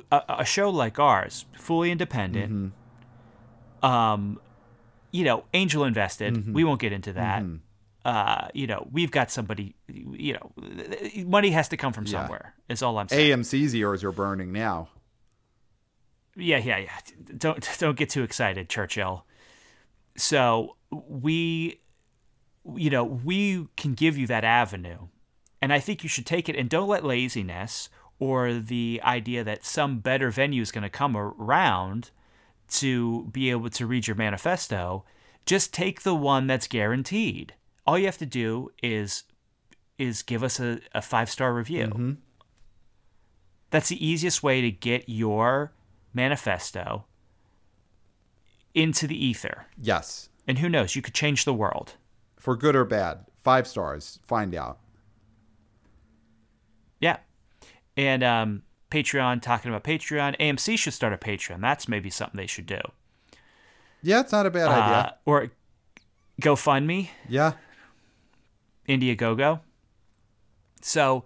[0.09, 2.71] a, a show like ours, fully independent.
[3.81, 4.39] Um,
[5.13, 6.53] you know, angel invested.
[6.53, 7.43] We won't get into that.
[8.03, 9.75] Uh, you know, we've got somebody.
[9.87, 10.51] You know,
[11.25, 12.55] money has to come from somewhere.
[12.67, 13.39] Is all I'm saying.
[13.39, 14.89] AMC's ears are burning now.
[16.35, 16.97] Yeah, yeah, yeah.
[17.37, 19.25] Don't don't get too excited, Churchill.
[20.17, 21.79] So we,
[22.75, 25.07] you know, we can give you that avenue,
[25.61, 26.55] and I think you should take it.
[26.55, 27.87] And don't let laziness
[28.19, 32.11] or the idea that some better venue is going to come around
[32.69, 35.05] to be able to read your manifesto.
[35.45, 37.53] Just take the one that's guaranteed.
[37.85, 39.23] All you have to do is
[39.97, 42.17] is give us a, a five star review.
[43.69, 45.73] That's the easiest way to get your
[46.13, 47.05] manifesto
[48.73, 49.67] into the ether.
[49.81, 50.29] Yes.
[50.47, 51.93] And who knows, you could change the world.
[52.37, 53.25] For good or bad.
[53.43, 54.19] Five stars.
[54.23, 54.79] Find out.
[56.99, 57.17] Yeah.
[57.97, 58.63] And um,
[58.93, 61.61] Patreon, talking about Patreon, AMC should start a Patreon.
[61.61, 62.79] That's maybe something they should do.
[64.01, 65.15] Yeah, it's not a bad Uh, idea.
[65.25, 65.51] or
[66.41, 67.53] GoFundMe, Yeah.
[68.87, 69.61] Indiegogo.
[70.81, 71.23] So,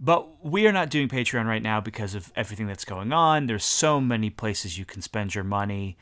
[0.00, 3.46] but we are not doing Patreon right now because of everything that's going on.
[3.46, 5.96] There's so many places you can spend your money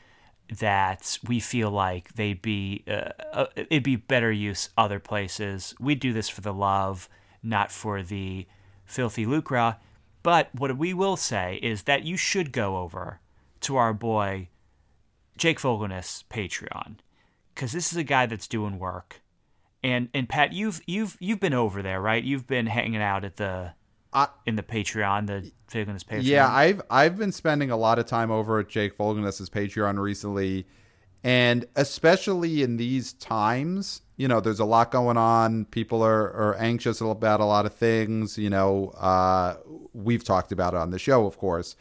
[0.58, 5.74] that we feel like they'd be uh, uh, it'd be better use other places.
[5.80, 7.08] We do this for the love,
[7.42, 8.46] not for the
[8.84, 9.76] filthy lucre.
[10.24, 13.20] But what we will say is that you should go over
[13.60, 14.48] to our boy
[15.36, 16.96] Jake Fogelnest Patreon
[17.54, 19.20] because this is a guy that's doing work.
[19.82, 22.24] And and Pat, you've you've you've been over there, right?
[22.24, 23.74] You've been hanging out at the
[24.14, 26.22] I- in the Patreon, the Fogelnest Patreon.
[26.22, 30.66] Yeah, I've I've been spending a lot of time over at Jake Fogelnest's Patreon recently,
[31.22, 35.64] and especially in these times, you know, there's a lot going on.
[35.66, 38.38] People are, are anxious about a lot of things.
[38.38, 39.56] You know, uh,
[39.92, 41.76] we've talked about it on the show, of course,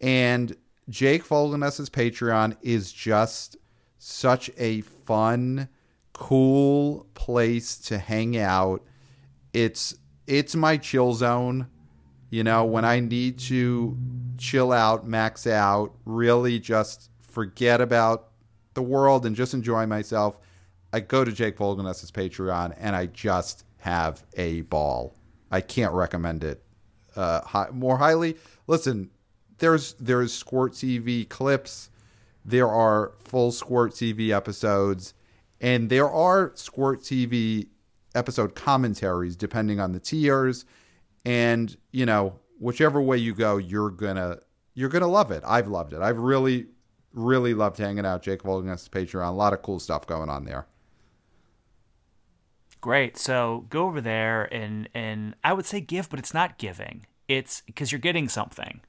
[0.00, 0.56] and
[0.88, 3.56] Jake Fogelnest's Patreon is just
[3.98, 5.68] such a fun,
[6.12, 8.82] cool place to hang out.
[9.52, 9.94] It's
[10.26, 11.68] it's my chill zone.
[12.30, 13.96] You know, when I need to
[14.38, 18.28] chill out, max out, really just forget about
[18.74, 20.38] the world and just enjoy myself,
[20.92, 25.14] I go to Jake Fogelnest's Patreon and I just have a ball.
[25.50, 26.62] I can't recommend it
[27.16, 28.36] uh, hi- more highly.
[28.66, 29.10] Listen,
[29.58, 31.90] there's there's Squirt TV clips,
[32.44, 35.14] there are full Squirt TV episodes,
[35.60, 37.68] and there are Squirt TV
[38.14, 40.64] episode commentaries depending on the tiers.
[41.24, 44.38] And you know whichever way you go you're gonna
[44.74, 45.42] you're gonna love it.
[45.46, 46.00] I've loved it.
[46.00, 46.66] I've really
[47.12, 49.28] really loved hanging out jake Volgan's patreon.
[49.28, 50.66] A lot of cool stuff going on there
[52.80, 53.16] Great.
[53.16, 57.06] So go over there and and I would say give, but it's not giving.
[57.28, 58.80] It's because you're getting something.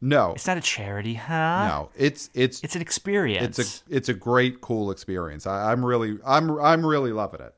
[0.00, 1.66] no It's not a charity, huh?
[1.68, 3.58] no it's it's It's an experience.
[3.58, 7.54] it's a it's a great cool experience I, i'm really i'm i'm really loving it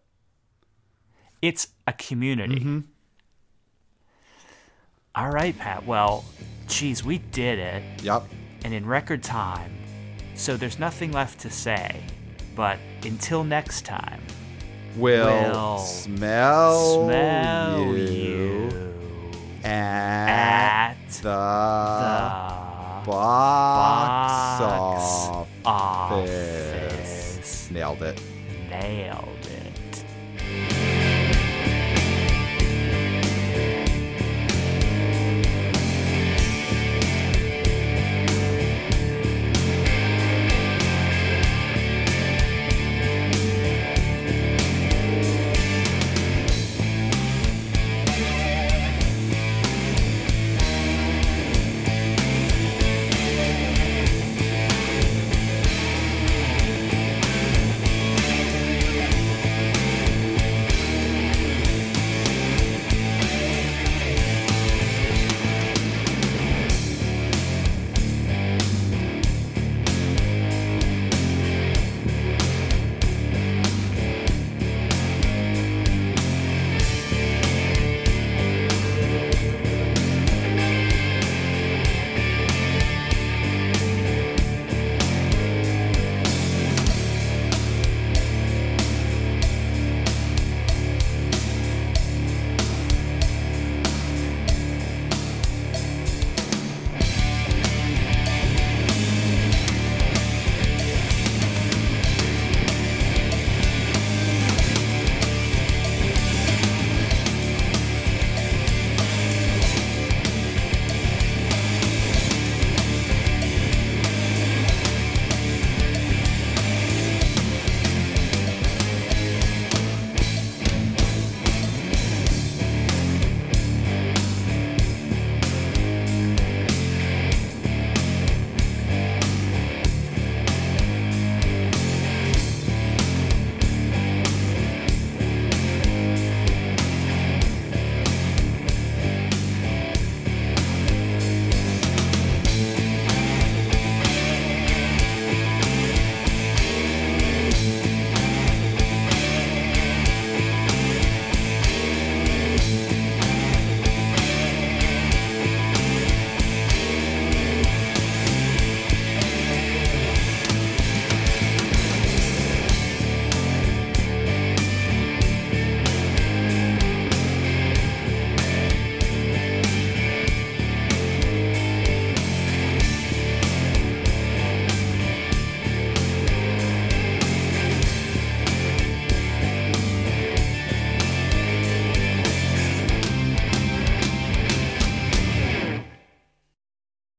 [1.42, 2.56] it's a community.
[2.60, 2.80] Mm-hmm.
[5.14, 5.86] All right, Pat.
[5.86, 6.24] Well,
[6.68, 8.22] geez, we did it, yep
[8.64, 9.72] and in record time.
[10.34, 12.02] So there's nothing left to say.
[12.54, 14.20] But until next time,
[14.96, 18.68] will Will smell, smell you, you
[19.64, 21.30] at, at the, the
[23.10, 26.92] box, box office.
[26.98, 27.70] office.
[27.70, 28.20] Nailed it.
[28.68, 29.39] Nailed.